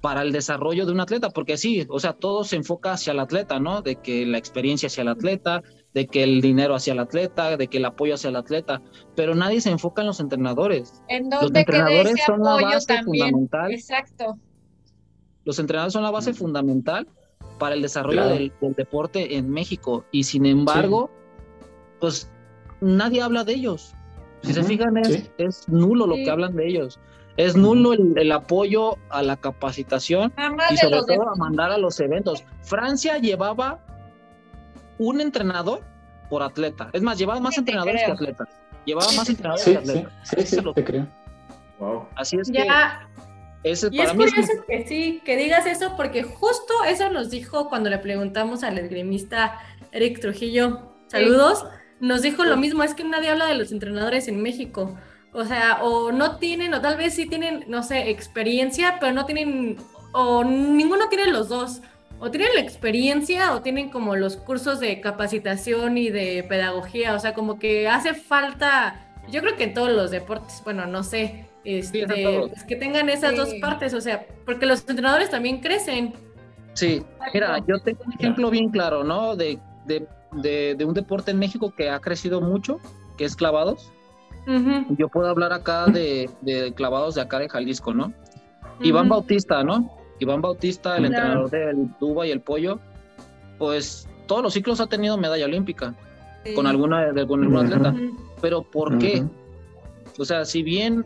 [0.00, 3.20] para el desarrollo de un atleta, porque sí, o sea, todo se enfoca hacia el
[3.20, 3.80] atleta, ¿no?
[3.80, 5.62] De que la experiencia hacia el atleta,
[5.94, 8.82] de que el dinero hacia el atleta, de que el apoyo hacia el atleta,
[9.14, 11.02] pero nadie se enfoca en los entrenadores.
[11.08, 13.72] ¿En dónde los entrenadores son la base fundamental.
[13.72, 14.38] Exacto.
[15.44, 17.06] Los entrenadores son la base fundamental
[17.58, 21.10] para el desarrollo del, deporte en México y sin embargo,
[22.00, 22.28] pues
[22.80, 23.94] nadie habla de ellos.
[24.42, 26.98] Si se fijan, es, nulo lo que hablan de ellos.
[27.36, 30.32] Es nulo el, apoyo a la capacitación
[30.70, 32.44] y sobre todo a mandar a los eventos.
[32.62, 33.80] Francia llevaba
[34.98, 35.82] un entrenador
[36.28, 36.90] por atleta.
[36.92, 38.48] Es más, llevaba más entrenadores que atletas.
[38.84, 40.12] Llevaba más entrenadores que atletas.
[40.24, 41.06] Sí, sí, sí, te creo.
[41.78, 42.06] Wow.
[42.16, 42.66] Así es que
[43.64, 47.88] ese y es curioso que sí, que digas eso, porque justo eso nos dijo cuando
[47.88, 49.58] le preguntamos al esgrimista
[49.90, 51.64] Eric Trujillo, saludos,
[51.98, 54.98] nos dijo lo mismo, es que nadie habla de los entrenadores en México.
[55.32, 59.24] O sea, o no tienen, o tal vez sí tienen, no sé, experiencia, pero no
[59.24, 59.78] tienen,
[60.12, 61.80] o ninguno tiene los dos
[62.18, 67.18] o tienen la experiencia o tienen como los cursos de capacitación y de pedagogía, o
[67.18, 71.46] sea, como que hace falta, yo creo que en todos los deportes, bueno, no sé,
[71.64, 76.12] este, pues que tengan esas dos partes, o sea, porque los entrenadores también crecen.
[76.74, 77.02] Sí,
[77.32, 79.36] mira, yo tengo un ejemplo bien claro, ¿no?
[79.36, 82.80] De, de, de, un deporte en México que ha crecido mucho,
[83.16, 83.92] que es clavados.
[84.98, 88.12] Yo puedo hablar acá de, de, clavados de acá de Jalisco, ¿no?
[88.80, 90.03] Iván Bautista, ¿no?
[90.18, 92.78] Iván Bautista, el entrenador del Tuba y el Pollo,
[93.58, 95.94] pues todos los ciclos ha tenido medalla olímpica
[96.54, 97.94] con alguna de algún atleta.
[98.40, 99.24] Pero ¿por qué?
[100.18, 101.04] O sea, si bien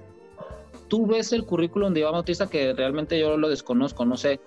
[0.89, 4.41] tú ves el currículum de Iván Bautista, que realmente yo lo desconozco, no sé,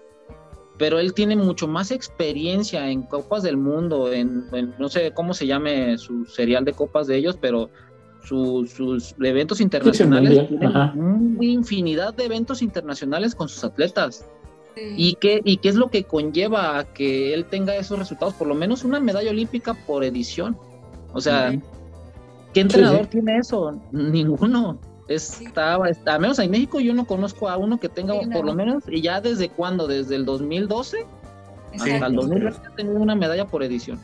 [0.78, 4.46] pero él tiene mucho más experiencia en Copas del Mundo, en,
[4.80, 7.70] no sé cómo se llame su serial de copas de ellos, pero
[8.24, 14.28] sus eventos internacionales, tienen infinidad de eventos internacionales con sus atletas.
[14.76, 18.34] ¿Y, qué, ¿Y qué es lo que conlleva a que él tenga esos resultados?
[18.36, 20.58] Por lo menos una medalla olímpica por edición.
[21.14, 21.54] O sea,
[22.54, 23.80] ¿qué entrenador tiene eso?
[23.92, 24.80] Ninguno.
[25.08, 28.56] Estaba, está, al menos en México yo no conozco a uno que tenga por lo
[28.56, 31.06] menos, y ya desde cuándo, desde el 2012
[31.74, 34.00] hasta el 2020 ha tenido una medalla por edición.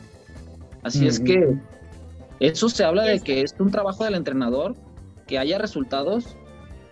[0.82, 1.56] Así es que
[2.40, 4.74] eso se habla de que es un trabajo del entrenador,
[5.26, 6.36] que haya resultados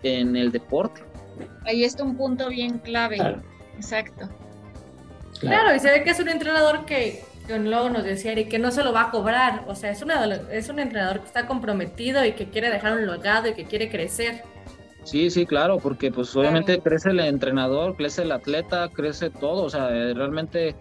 [0.03, 1.01] en el deporte.
[1.65, 3.17] Ahí está un punto bien clave.
[3.77, 4.29] Exacto.
[5.39, 5.75] Claro.
[5.75, 8.83] y se ve que es un entrenador que, luego nos decía y que no se
[8.83, 9.63] lo va a cobrar.
[9.67, 13.07] O sea, es, una, es un entrenador que está comprometido y que quiere dejar un
[13.07, 14.43] legado y que quiere crecer.
[15.03, 19.69] Sí, sí, claro, porque pues obviamente crece el entrenador, crece el atleta, crece todo, o
[19.69, 20.75] sea, realmente,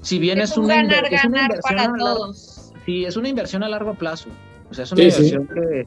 [0.00, 2.72] si bien es, un ganar, ganar para todos.
[2.86, 4.30] sí, es una inversión a largo plazo,
[4.70, 5.86] o sea, es una inversión que,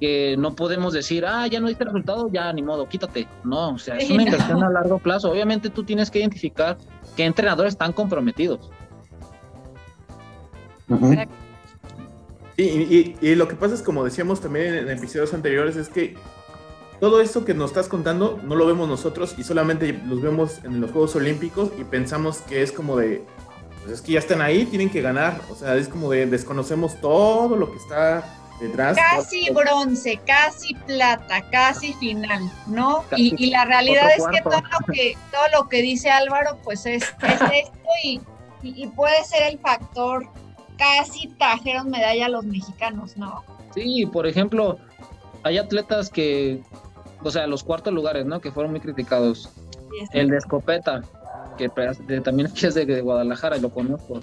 [0.00, 3.78] que, no podemos decir, ah, ya no diste resultado, ya ni modo, quítate, no, o
[3.78, 6.78] sea, es una inversión a largo plazo, obviamente tú tienes que identificar
[7.16, 8.70] qué entrenadores están comprometidos.
[12.56, 16.16] Sí, y, y, lo que pasa es, como decíamos también en episodios anteriores, es que
[17.00, 20.80] todo esto que nos estás contando no lo vemos nosotros y solamente los vemos en
[20.80, 23.24] los Juegos Olímpicos y pensamos que es como de,
[23.80, 25.40] pues es que ya están ahí, tienen que ganar.
[25.50, 28.96] O sea, es como de desconocemos todo lo que está detrás.
[28.96, 33.04] Casi bronce, casi plata, casi final, ¿no?
[33.16, 37.02] y, la realidad es que todo lo que todo lo que dice Álvaro, pues es,
[37.22, 38.20] esto y,
[38.62, 40.26] y, puede ser el factor
[40.76, 43.44] casi trajeron medalla a los mexicanos, ¿no?
[43.74, 44.78] Sí, por ejemplo,
[45.42, 46.62] hay atletas que
[47.22, 48.40] o sea, los cuartos lugares, ¿no?
[48.40, 49.50] Que fueron muy criticados.
[50.12, 51.02] El de escopeta,
[51.58, 51.68] que
[52.20, 54.20] también es de, Guadalajara y lo conozco.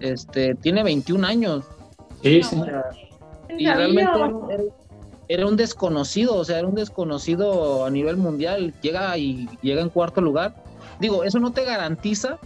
[0.00, 1.64] Este, tiene 21 años.
[2.22, 2.56] Sí, sí.
[3.58, 4.12] Y realmente
[5.28, 8.74] era, un desconocido, o sea, era un desconocido a nivel mundial.
[8.82, 10.54] Llega y llega en cuarto lugar.
[11.00, 12.38] Digo, eso no te garantiza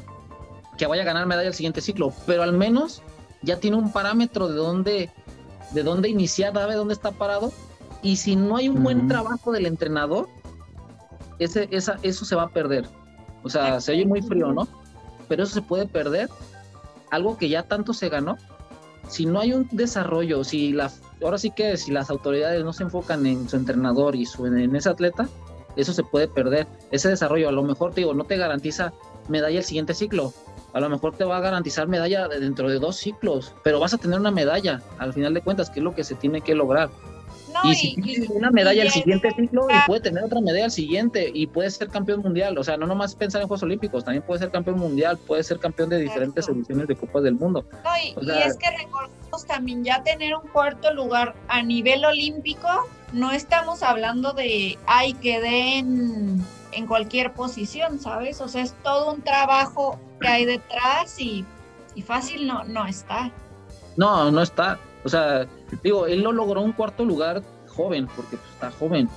[0.77, 3.03] que vaya a ganar medalla el siguiente ciclo, pero al menos
[3.43, 5.11] ya tiene un parámetro de dónde,
[5.73, 7.53] de dónde iniciar, sabe dónde está parado
[8.03, 10.29] y si no hay un buen trabajo del entrenador,
[11.39, 12.87] ese, esa, eso se va a perder.
[13.43, 14.69] O sea, se oye muy frío, ¿no?
[15.29, 16.29] Pero eso se puede perder.
[17.11, 18.37] Algo que ya tanto se ganó.
[19.09, 22.85] Si no hay un desarrollo, si las, ahora sí que si las autoridades no se
[22.85, 25.29] enfocan en su entrenador y su, en ese atleta,
[25.77, 26.67] eso se puede perder.
[26.91, 28.93] Ese desarrollo, a lo mejor te digo, no te garantiza
[29.29, 30.33] medalla el siguiente ciclo.
[30.75, 33.99] A lo mejor te va a garantizar medalla dentro de dos ciclos, pero vas a
[33.99, 36.91] tener una medalla al final de cuentas, que es lo que se tiene que lograr
[37.65, 41.31] y si tiene una medalla al siguiente ciclo y puede tener otra medalla al siguiente
[41.33, 44.41] y puede ser campeón mundial, o sea, no nomás pensar en Juegos Olímpicos, también puede
[44.41, 47.65] ser campeón mundial, puede ser campeón de diferentes ediciones de Copas del Mundo.
[47.85, 52.69] No, y, es que recordemos también ya tener un cuarto lugar a nivel olímpico,
[53.13, 58.41] no estamos hablando de, ay, quedé en, en cualquier posición, ¿sabes?
[58.41, 61.45] O sea, es todo un trabajo que hay detrás y,
[61.95, 63.31] y fácil no, no está.
[63.97, 64.79] No, no está.
[65.05, 65.47] O sea,
[65.83, 69.09] digo, él no logró un cuarto lugar joven, porque pues, está joven.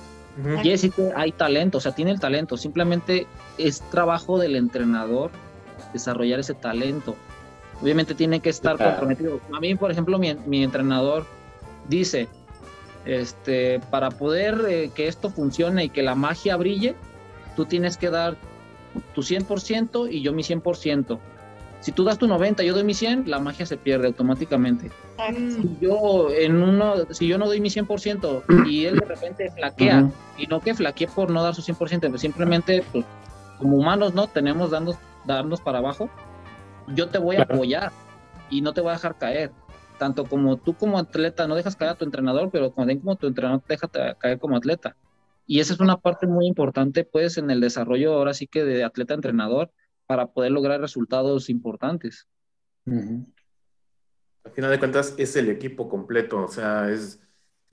[0.64, 2.56] Y es que hay talento, o sea, tiene el talento.
[2.56, 3.26] Simplemente
[3.58, 5.30] es trabajo del entrenador
[5.92, 7.16] desarrollar ese talento.
[7.82, 9.40] Obviamente tiene que estar comprometido.
[9.52, 11.26] A mí, por ejemplo, mi, entrenador
[11.88, 12.28] dice,
[13.04, 16.94] este, para poder eh, que esto funcione y que la magia brille,
[17.56, 18.36] tú tienes que dar
[19.14, 21.18] tu 100% y yo mi 100%.
[21.82, 24.92] Si tú das tu 90 y yo doy mi 100, la magia se pierde automáticamente.
[25.34, 30.08] Si yo, en uno, si yo no doy mi 100% y él de repente flaquea,
[30.38, 33.04] y no que flaquee por no dar su 100%, pero simplemente pues,
[33.58, 34.28] como humanos, ¿no?
[34.28, 36.08] Tenemos dando, darnos para abajo,
[36.94, 37.90] yo te voy a apoyar
[38.48, 39.50] y no te voy a dejar caer.
[39.98, 43.26] Tanto como tú como atleta no dejas caer a tu entrenador, pero también como tu
[43.26, 44.94] entrenador te deja caer como atleta.
[45.48, 48.84] Y esa es una parte muy importante, pues, en el desarrollo ahora sí que de
[48.84, 49.72] atleta-entrenador,
[50.12, 52.28] para poder lograr resultados importantes.
[52.84, 57.18] Al final de cuentas es el equipo completo, o sea, es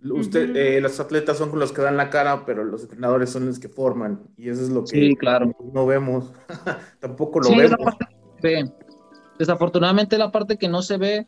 [0.10, 3.60] usted, eh, los atletas son los que dan la cara, pero los entrenadores son los
[3.60, 5.54] que forman y eso es lo que sí, claro.
[5.74, 6.32] no vemos,
[7.02, 7.78] tampoco lo vemos.
[9.38, 11.28] Desafortunadamente la parte que no se ve,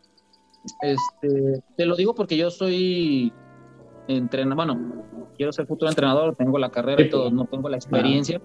[0.81, 3.33] este, te lo digo porque yo soy
[4.07, 8.41] entrenador, bueno, quiero ser futuro entrenador, tengo la carrera y todo, no tengo la experiencia,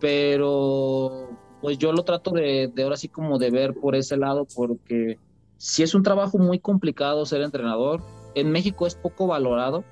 [0.00, 1.28] pero
[1.60, 5.18] pues yo lo trato de, de ahora sí como de ver por ese lado, porque
[5.56, 8.00] si es un trabajo muy complicado ser entrenador,
[8.34, 9.84] en México es poco valorado.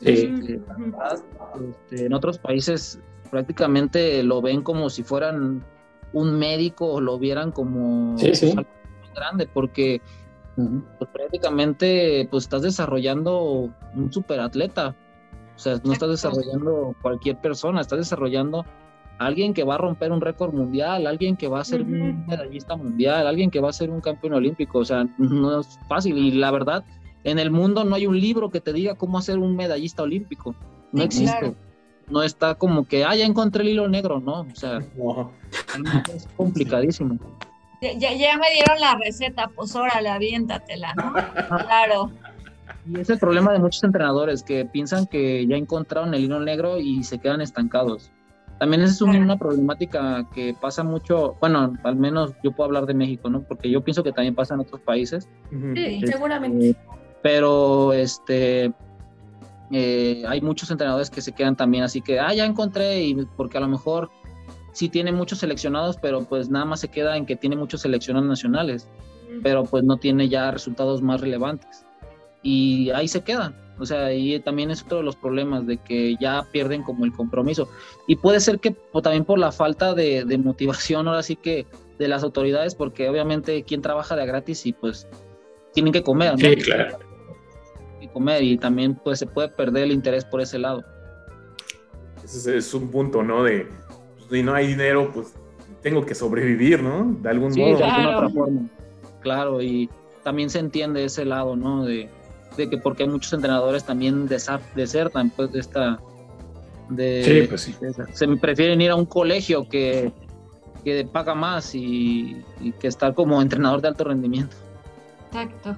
[0.00, 0.60] Este,
[1.88, 2.98] este, en otros países
[3.30, 5.64] prácticamente lo ven como si fueran
[6.12, 8.68] un médico o lo vieran como algo
[9.14, 10.00] grande, porque
[10.56, 14.94] pues, prácticamente pues estás desarrollando un superatleta.
[15.56, 18.64] O sea, no estás desarrollando cualquier persona, estás desarrollando
[19.18, 22.76] alguien que va a romper un récord mundial, alguien que va a ser un medallista
[22.76, 26.32] mundial, alguien que va a ser un campeón olímpico, o sea, no es fácil y
[26.32, 26.84] la verdad,
[27.24, 30.54] en el mundo no hay un libro que te diga cómo hacer un medallista olímpico,
[30.92, 31.54] no existe.
[32.06, 34.40] No está como que, ah, ya encontré el hilo negro, ¿no?
[34.40, 34.80] O sea,
[36.14, 37.18] es complicadísimo.
[37.80, 41.12] Ya, ya, me dieron la receta, pues órale, aviéntatela, ¿no?
[41.66, 42.10] claro.
[42.86, 46.78] Y es el problema de muchos entrenadores que piensan que ya encontraron el hilo negro
[46.78, 48.10] y se quedan estancados.
[48.58, 52.94] También esa es una problemática que pasa mucho, bueno, al menos yo puedo hablar de
[52.94, 53.42] México, ¿no?
[53.42, 55.28] Porque yo pienso que también pasa en otros países.
[55.50, 56.76] Sí, seguramente.
[57.22, 58.72] Pero este,
[59.72, 63.58] eh, hay muchos entrenadores que se quedan también así que, ah, ya encontré, y porque
[63.58, 64.10] a lo mejor
[64.72, 68.28] sí tiene muchos seleccionados, pero pues nada más se queda en que tiene muchos seleccionados
[68.28, 68.88] nacionales,
[69.42, 71.86] pero pues no tiene ya resultados más relevantes.
[72.42, 73.56] Y ahí se quedan.
[73.78, 77.12] O sea, ahí también es otro de los problemas de que ya pierden como el
[77.12, 77.68] compromiso.
[78.06, 81.66] Y puede ser que o también por la falta de, motivación, ahora sí que
[81.98, 85.08] de las autoridades, porque obviamente quien trabaja de gratis y pues
[85.72, 86.32] tienen que comer.
[86.32, 86.38] ¿no?
[86.38, 86.98] Sí, claro.
[88.00, 90.84] Y comer y también pues se puede perder el interés por ese lado.
[92.22, 93.42] Ese es un punto, ¿no?
[93.42, 93.66] De
[94.16, 95.34] pues, si no hay dinero, pues
[95.82, 97.16] tengo que sobrevivir, ¿no?
[97.20, 97.76] De algún modo.
[97.76, 98.60] de alguna otra forma.
[99.20, 99.90] Claro, y
[100.22, 101.84] también se entiende ese lado, ¿no?
[101.84, 102.08] De,
[102.56, 105.98] de que porque muchos entrenadores también desertan pues de esta
[106.88, 107.74] de, sí, pues sí.
[108.12, 110.12] se prefieren ir a un colegio que,
[110.84, 112.44] que paga más y,
[112.78, 114.54] que estar como entrenador de alto rendimiento.
[115.28, 115.76] Exacto.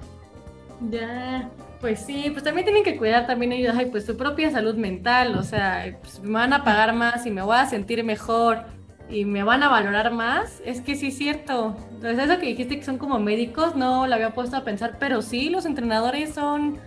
[0.91, 1.49] Ya,
[1.79, 5.35] pues sí, pues también tienen que cuidar también ellos, ay, pues su propia salud mental,
[5.37, 8.65] o sea, pues me van a pagar más y me voy a sentir mejor
[9.09, 11.75] y me van a valorar más, es que sí es cierto.
[11.91, 15.21] Entonces eso que dijiste que son como médicos, no lo había puesto a pensar, pero
[15.21, 16.77] sí, los entrenadores son,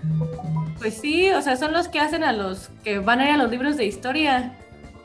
[0.79, 3.37] pues sí, o sea, son los que hacen a los que van a ir a
[3.39, 4.57] los libros de historia.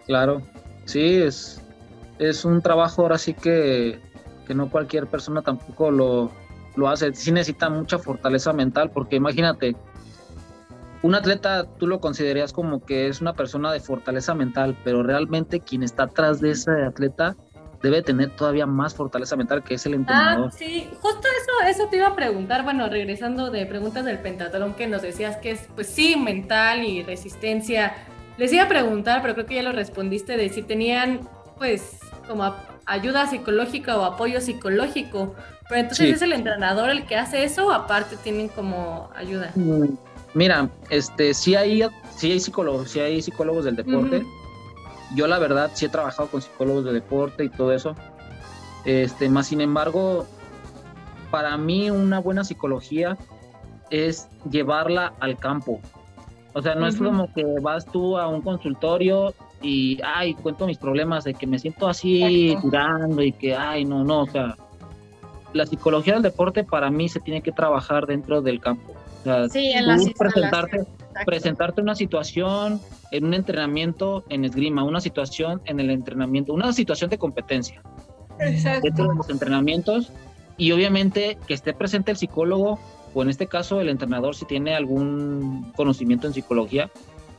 [0.05, 0.41] Claro,
[0.85, 1.61] sí, es,
[2.19, 3.99] es un trabajo ahora sí que,
[4.45, 6.31] que no cualquier persona tampoco lo,
[6.75, 7.13] lo hace.
[7.13, 9.75] Sí necesita mucha fortaleza mental, porque imagínate,
[11.05, 15.59] un atleta tú lo considerarías como que es una persona de fortaleza mental, pero realmente
[15.59, 17.35] quien está atrás de ese atleta
[17.83, 20.49] debe tener todavía más fortaleza mental que es el entrenador.
[20.51, 24.73] Ah, sí, justo eso, eso te iba a preguntar, bueno, regresando de preguntas del pentatlón
[24.73, 27.93] que nos decías que es, pues sí, mental y resistencia.
[28.39, 31.19] Les iba a preguntar, pero creo que ya lo respondiste, de si tenían,
[31.59, 32.55] pues, como
[32.87, 35.35] ayuda psicológica o apoyo psicológico.
[35.69, 39.51] Pero entonces es el entrenador el que hace eso o aparte tienen como ayuda.
[39.53, 39.93] Mm,
[40.35, 41.81] Mira, este, sí hay,
[42.13, 44.21] sí hay psicólogos, sí hay psicólogos del deporte.
[45.15, 47.95] Yo la verdad sí he trabajado con psicólogos de deporte y todo eso.
[48.83, 50.27] Este, más sin embargo,
[51.31, 53.17] para mí una buena psicología
[53.89, 55.79] es llevarla al campo.
[56.53, 60.77] O sea, no es como que vas tú a un consultorio y, ay, cuento mis
[60.77, 64.57] problemas de que me siento así curando y que, ay, no, no, o sea,
[65.53, 68.94] la psicología del deporte para mí se tiene que trabajar dentro del campo
[69.49, 70.85] sí, en la presentarte,
[71.25, 72.79] presentarte una situación
[73.11, 77.81] en un entrenamiento en esgrima, una situación en el entrenamiento, una situación de competencia.
[78.37, 80.11] Dentro de los entrenamientos
[80.57, 82.79] y obviamente que esté presente el psicólogo
[83.13, 86.91] o en este caso el entrenador si tiene algún conocimiento en psicología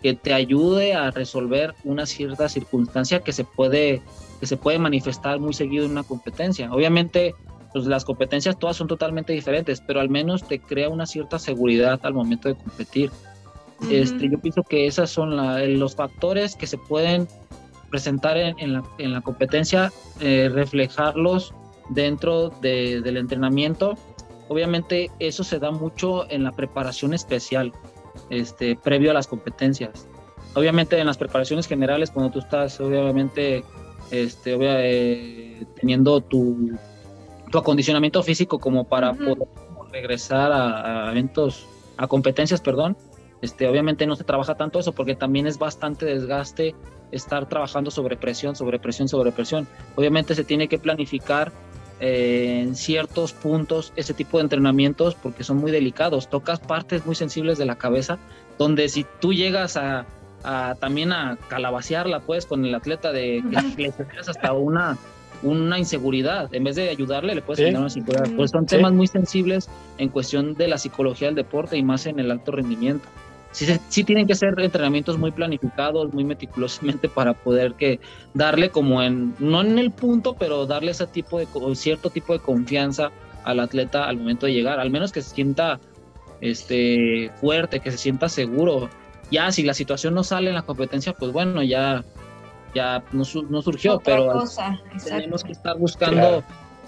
[0.02, 4.02] que te ayude a resolver una cierta circunstancia que se puede
[4.40, 6.70] que se puede manifestar muy seguido en una competencia.
[6.72, 7.34] Obviamente
[7.76, 12.00] pues las competencias todas son totalmente diferentes, pero al menos te crea una cierta seguridad
[12.04, 13.10] al momento de competir.
[13.90, 15.36] este, yo pienso que esos son
[15.78, 17.28] los factores que se pueden
[17.90, 21.52] presentar en, la, en la, competencia, eh, reflejarlos
[21.90, 23.98] dentro de, del entrenamiento.
[24.48, 27.72] Obviamente eso se da mucho en la preparación especial,
[28.30, 30.08] este, previo a las competencias.
[30.54, 33.62] Obviamente en las preparaciones generales, cuando tú estás obviamente
[34.10, 36.70] este, eh, teniendo tu,
[37.56, 39.48] tu acondicionamiento físico como para poder
[39.90, 41.66] regresar a, eventos,
[41.96, 42.98] a competencias, perdón.
[43.40, 46.74] Este, obviamente no se trabaja tanto eso porque también es bastante desgaste
[47.12, 49.66] estar trabajando sobre presión, sobre presión, sobre presión.
[49.94, 51.50] Obviamente se tiene que planificar
[52.00, 56.28] eh, en ciertos puntos ese tipo de entrenamientos porque son muy delicados.
[56.28, 58.18] Tocas partes muy sensibles de la cabeza
[58.58, 60.04] donde si tú llegas a,
[60.78, 63.42] también a calabacearla pues con el atleta de
[63.76, 64.98] que le hasta una
[65.42, 66.54] una inseguridad.
[66.54, 68.28] En vez de ayudarle, le puedes generar una inseguridad.
[68.36, 69.68] Pues son temas muy sensibles
[69.98, 73.06] en cuestión de la psicología del deporte y más en el alto rendimiento.
[73.52, 78.00] Sí, sí tienen que ser entrenamientos muy planificados, muy meticulosamente para poder que
[78.34, 82.40] darle como en, no en el punto, pero darle ese tipo de, cierto tipo de
[82.40, 83.10] confianza
[83.44, 85.80] al atleta al momento de llegar, al menos que se sienta
[86.40, 88.90] este, fuerte, que se sienta seguro.
[89.30, 92.04] Ya, si la situación no sale en la competencia, pues bueno, ya
[92.76, 94.44] ya no, no surgió, pero
[95.04, 96.44] tenemos que estar buscando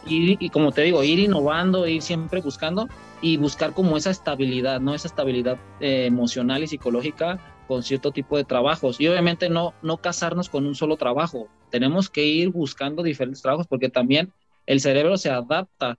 [0.07, 2.89] ir, y como te digo, ir innovando, ir siempre buscando
[3.21, 4.95] y buscar como esa estabilidad, ¿no?
[4.95, 9.01] Esa estabilidad eh, emocional y psicológica con cierto tipo de trabajos.
[9.01, 11.49] Y obviamente no, no casarnos con un solo trabajo.
[11.71, 14.33] Tenemos que ir buscando diferentes trabajos porque también
[14.67, 15.99] el cerebro se adapta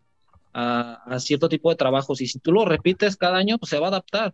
[0.53, 3.80] a, a cierto tipo de trabajos y si tú lo repites cada año, pues se
[3.80, 4.34] va a adaptar.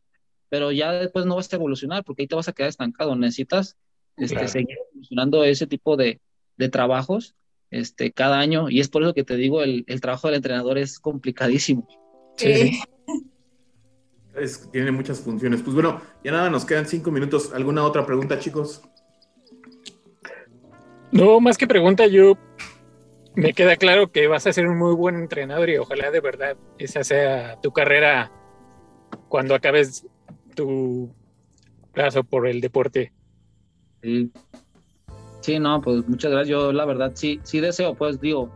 [0.50, 3.16] pero ya después no vas a evolucionar porque ahí te vas a quedar estancado.
[3.16, 3.76] Necesitas
[4.18, 6.20] este, seguir evolucionando ese tipo de,
[6.58, 7.36] de, trabajos
[7.72, 10.78] este, cada año y es por eso que te digo, el, el trabajo del entrenador
[10.78, 11.88] es complicadísimo.
[12.38, 12.80] Sí.
[14.36, 15.62] Es, tiene muchas funciones.
[15.62, 17.54] Pues bueno, ya nada, nos quedan cinco minutos.
[17.54, 18.82] ¿Alguna otra pregunta, chicos?
[21.12, 22.38] No, más que pregunta, yo
[23.36, 26.58] me queda claro que vas a ser un muy buen entrenador y ojalá de verdad
[26.78, 28.32] esa sea tu carrera
[29.30, 30.06] cuando acabes
[30.56, 31.14] tu
[31.94, 33.14] plazo por el deporte.
[34.06, 34.32] Sí.
[35.42, 36.50] Sí, no, pues muchas gracias.
[36.50, 38.52] Yo la verdad sí, sí deseo, pues digo,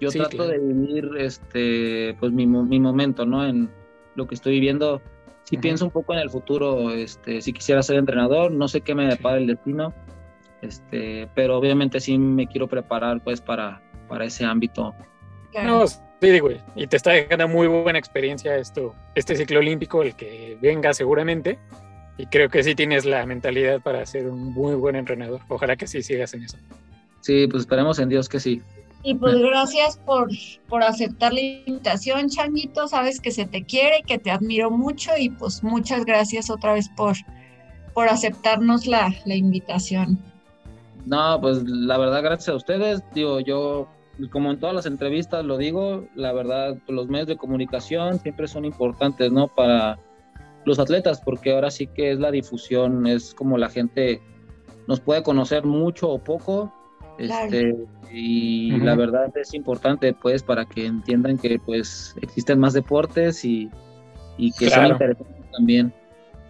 [0.00, 3.46] yo trato de vivir este, pues mi, mi, momento, ¿no?
[3.46, 3.70] En
[4.16, 5.00] lo que estoy viviendo.
[5.44, 8.94] Si pienso un poco en el futuro, este, si quisiera ser entrenador, no sé qué
[8.94, 9.94] me depara el destino,
[10.60, 14.94] este, pero obviamente sí me quiero preparar pues para, para ese ámbito.
[15.64, 20.14] No, sí, güey, y te está dejando muy buena experiencia esto, este ciclo olímpico, el
[20.14, 21.58] que venga seguramente,
[22.22, 25.40] y creo que sí tienes la mentalidad para ser un muy buen entrenador.
[25.48, 26.56] Ojalá que sí sigas en eso.
[27.20, 28.62] Sí, pues esperemos en Dios que sí.
[29.02, 30.30] Y pues gracias por,
[30.68, 32.86] por aceptar la invitación, Changuito.
[32.86, 36.74] Sabes que se te quiere y que te admiro mucho y pues muchas gracias otra
[36.74, 37.16] vez por,
[37.92, 40.16] por aceptarnos la, la invitación.
[41.04, 43.02] No, pues la verdad, gracias a ustedes.
[43.14, 43.88] Digo, yo,
[44.30, 48.64] como en todas las entrevistas lo digo, la verdad, los medios de comunicación siempre son
[48.64, 49.48] importantes, ¿no?
[49.48, 49.98] Para
[50.64, 54.20] los atletas, porque ahora sí que es la difusión, es como la gente
[54.86, 56.72] nos puede conocer mucho o poco,
[57.18, 57.76] este,
[58.10, 63.70] y la verdad es importante, pues, para que entiendan que, pues, existen más deportes y,
[64.38, 65.94] y que son interesantes también.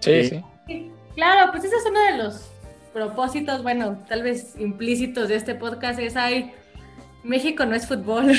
[0.00, 0.90] Sí, sí, sí.
[1.14, 2.48] Claro, pues ese es uno de los
[2.92, 6.52] propósitos, bueno, tal vez implícitos de este podcast es hay
[7.24, 8.34] México no es fútbol.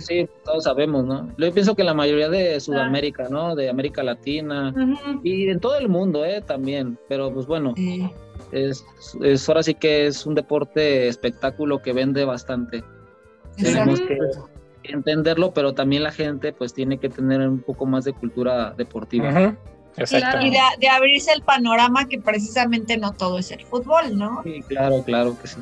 [0.00, 1.28] sí, todos sabemos, ¿no?
[1.36, 3.56] Yo pienso que la mayoría de Sudamérica, ¿no?
[3.56, 4.72] De América Latina
[5.22, 6.40] y en todo el mundo, ¿eh?
[6.40, 7.74] También, pero pues bueno,
[8.52, 8.84] es,
[9.22, 12.84] es, ahora sí que es un deporte espectáculo que vende bastante.
[13.56, 14.18] Tenemos que
[14.84, 19.56] entenderlo, pero también la gente pues tiene que tener un poco más de cultura deportiva.
[19.96, 24.42] Y de, de, abrirse el panorama que precisamente no todo es el fútbol, ¿no?
[24.42, 25.58] Sí, claro, claro que sí.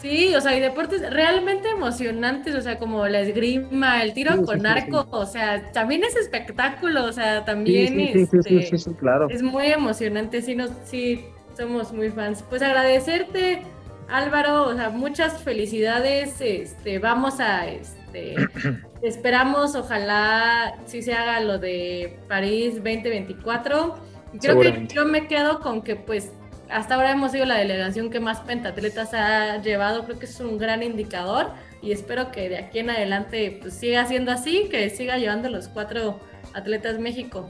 [0.00, 4.64] Sí, o sea, hay deportes realmente emocionantes, o sea, como la esgrima, el tiro con
[4.64, 9.28] arco, o sea, también es espectáculo, o sea, también este, claro.
[9.28, 11.24] es muy emocionante, sí, nos, sí,
[11.56, 12.44] somos muy fans.
[12.48, 13.62] Pues agradecerte,
[14.08, 18.36] Álvaro, o sea, muchas felicidades, este, vamos a, este,
[19.02, 23.96] esperamos, ojalá sí se haga lo de París 2024.
[24.40, 26.32] Creo que yo me quedo con que pues
[26.70, 30.58] hasta ahora hemos sido la delegación que más pentatletas ha llevado, creo que es un
[30.58, 31.48] gran indicador
[31.82, 35.68] y espero que de aquí en adelante pues, siga siendo así, que siga llevando los
[35.68, 36.18] cuatro
[36.54, 37.48] atletas México.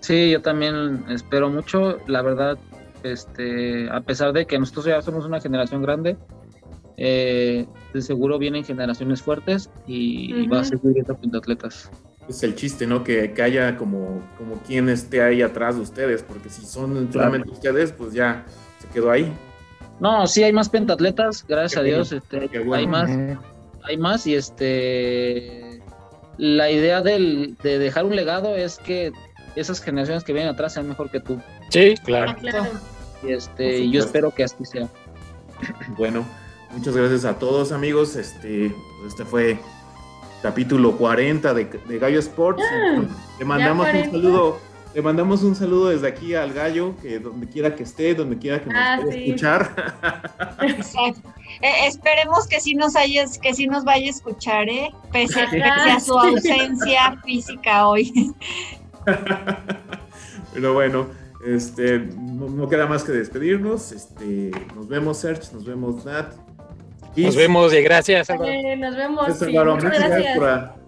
[0.00, 2.58] Sí, yo también espero mucho, la verdad,
[3.02, 6.16] este, a pesar de que nosotros ya somos una generación grande,
[6.96, 11.90] eh, de seguro vienen generaciones fuertes y, va a seguir viendo pentatletas
[12.28, 13.02] es el chiste, ¿no?
[13.04, 17.50] Que, que, haya como, como quien esté ahí atrás de ustedes, porque si son solamente
[17.50, 18.44] ustedes, pues ya
[18.80, 19.32] se quedó ahí.
[20.00, 23.10] No, sí hay más pentatletas, gracias a Dios, este, hay más,
[23.82, 25.82] hay más y este,
[26.36, 29.10] la idea del, de dejar un legado es que
[29.56, 31.40] esas generaciones que vienen atrás sean mejor que tú.
[31.70, 32.36] Sí, claro.
[33.24, 34.88] Y este, yo espero que así sea.
[35.96, 36.24] Bueno,
[36.70, 39.58] muchas gracias a todos amigos, este, pues este fue
[40.42, 42.62] capítulo 40 de, de Gallo Sports.
[42.64, 43.02] Ah,
[43.38, 44.60] le mandamos un saludo,
[44.94, 48.62] le mandamos un saludo desde aquí al Gallo, que donde quiera que esté, donde quiera
[48.62, 49.92] que nos ah, pueda escuchar.
[50.62, 51.32] Exacto.
[51.60, 54.90] Eh, esperemos que sí nos hayas, que sí nos vaya a escuchar, ¿eh?
[55.12, 58.34] Pese, a su ausencia física hoy.
[60.54, 61.06] Pero bueno,
[61.44, 63.92] este, no, queda más que despedirnos.
[63.92, 66.32] Este, nos vemos, Serge, nos vemos, Nat.
[67.16, 69.40] Nos vemos y gracias, nos vemos.
[69.40, 70.38] gracias,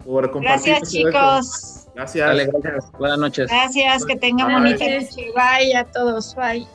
[0.04, 0.74] Por, compartir.
[0.74, 1.86] Gracias, chicos.
[1.94, 2.36] Gracias.
[2.52, 2.92] gracias.
[2.98, 3.50] Buenas noches.
[3.50, 5.32] Gracias, que tengan bonita noche.
[5.34, 6.34] Bye a todos.
[6.34, 6.66] Bye.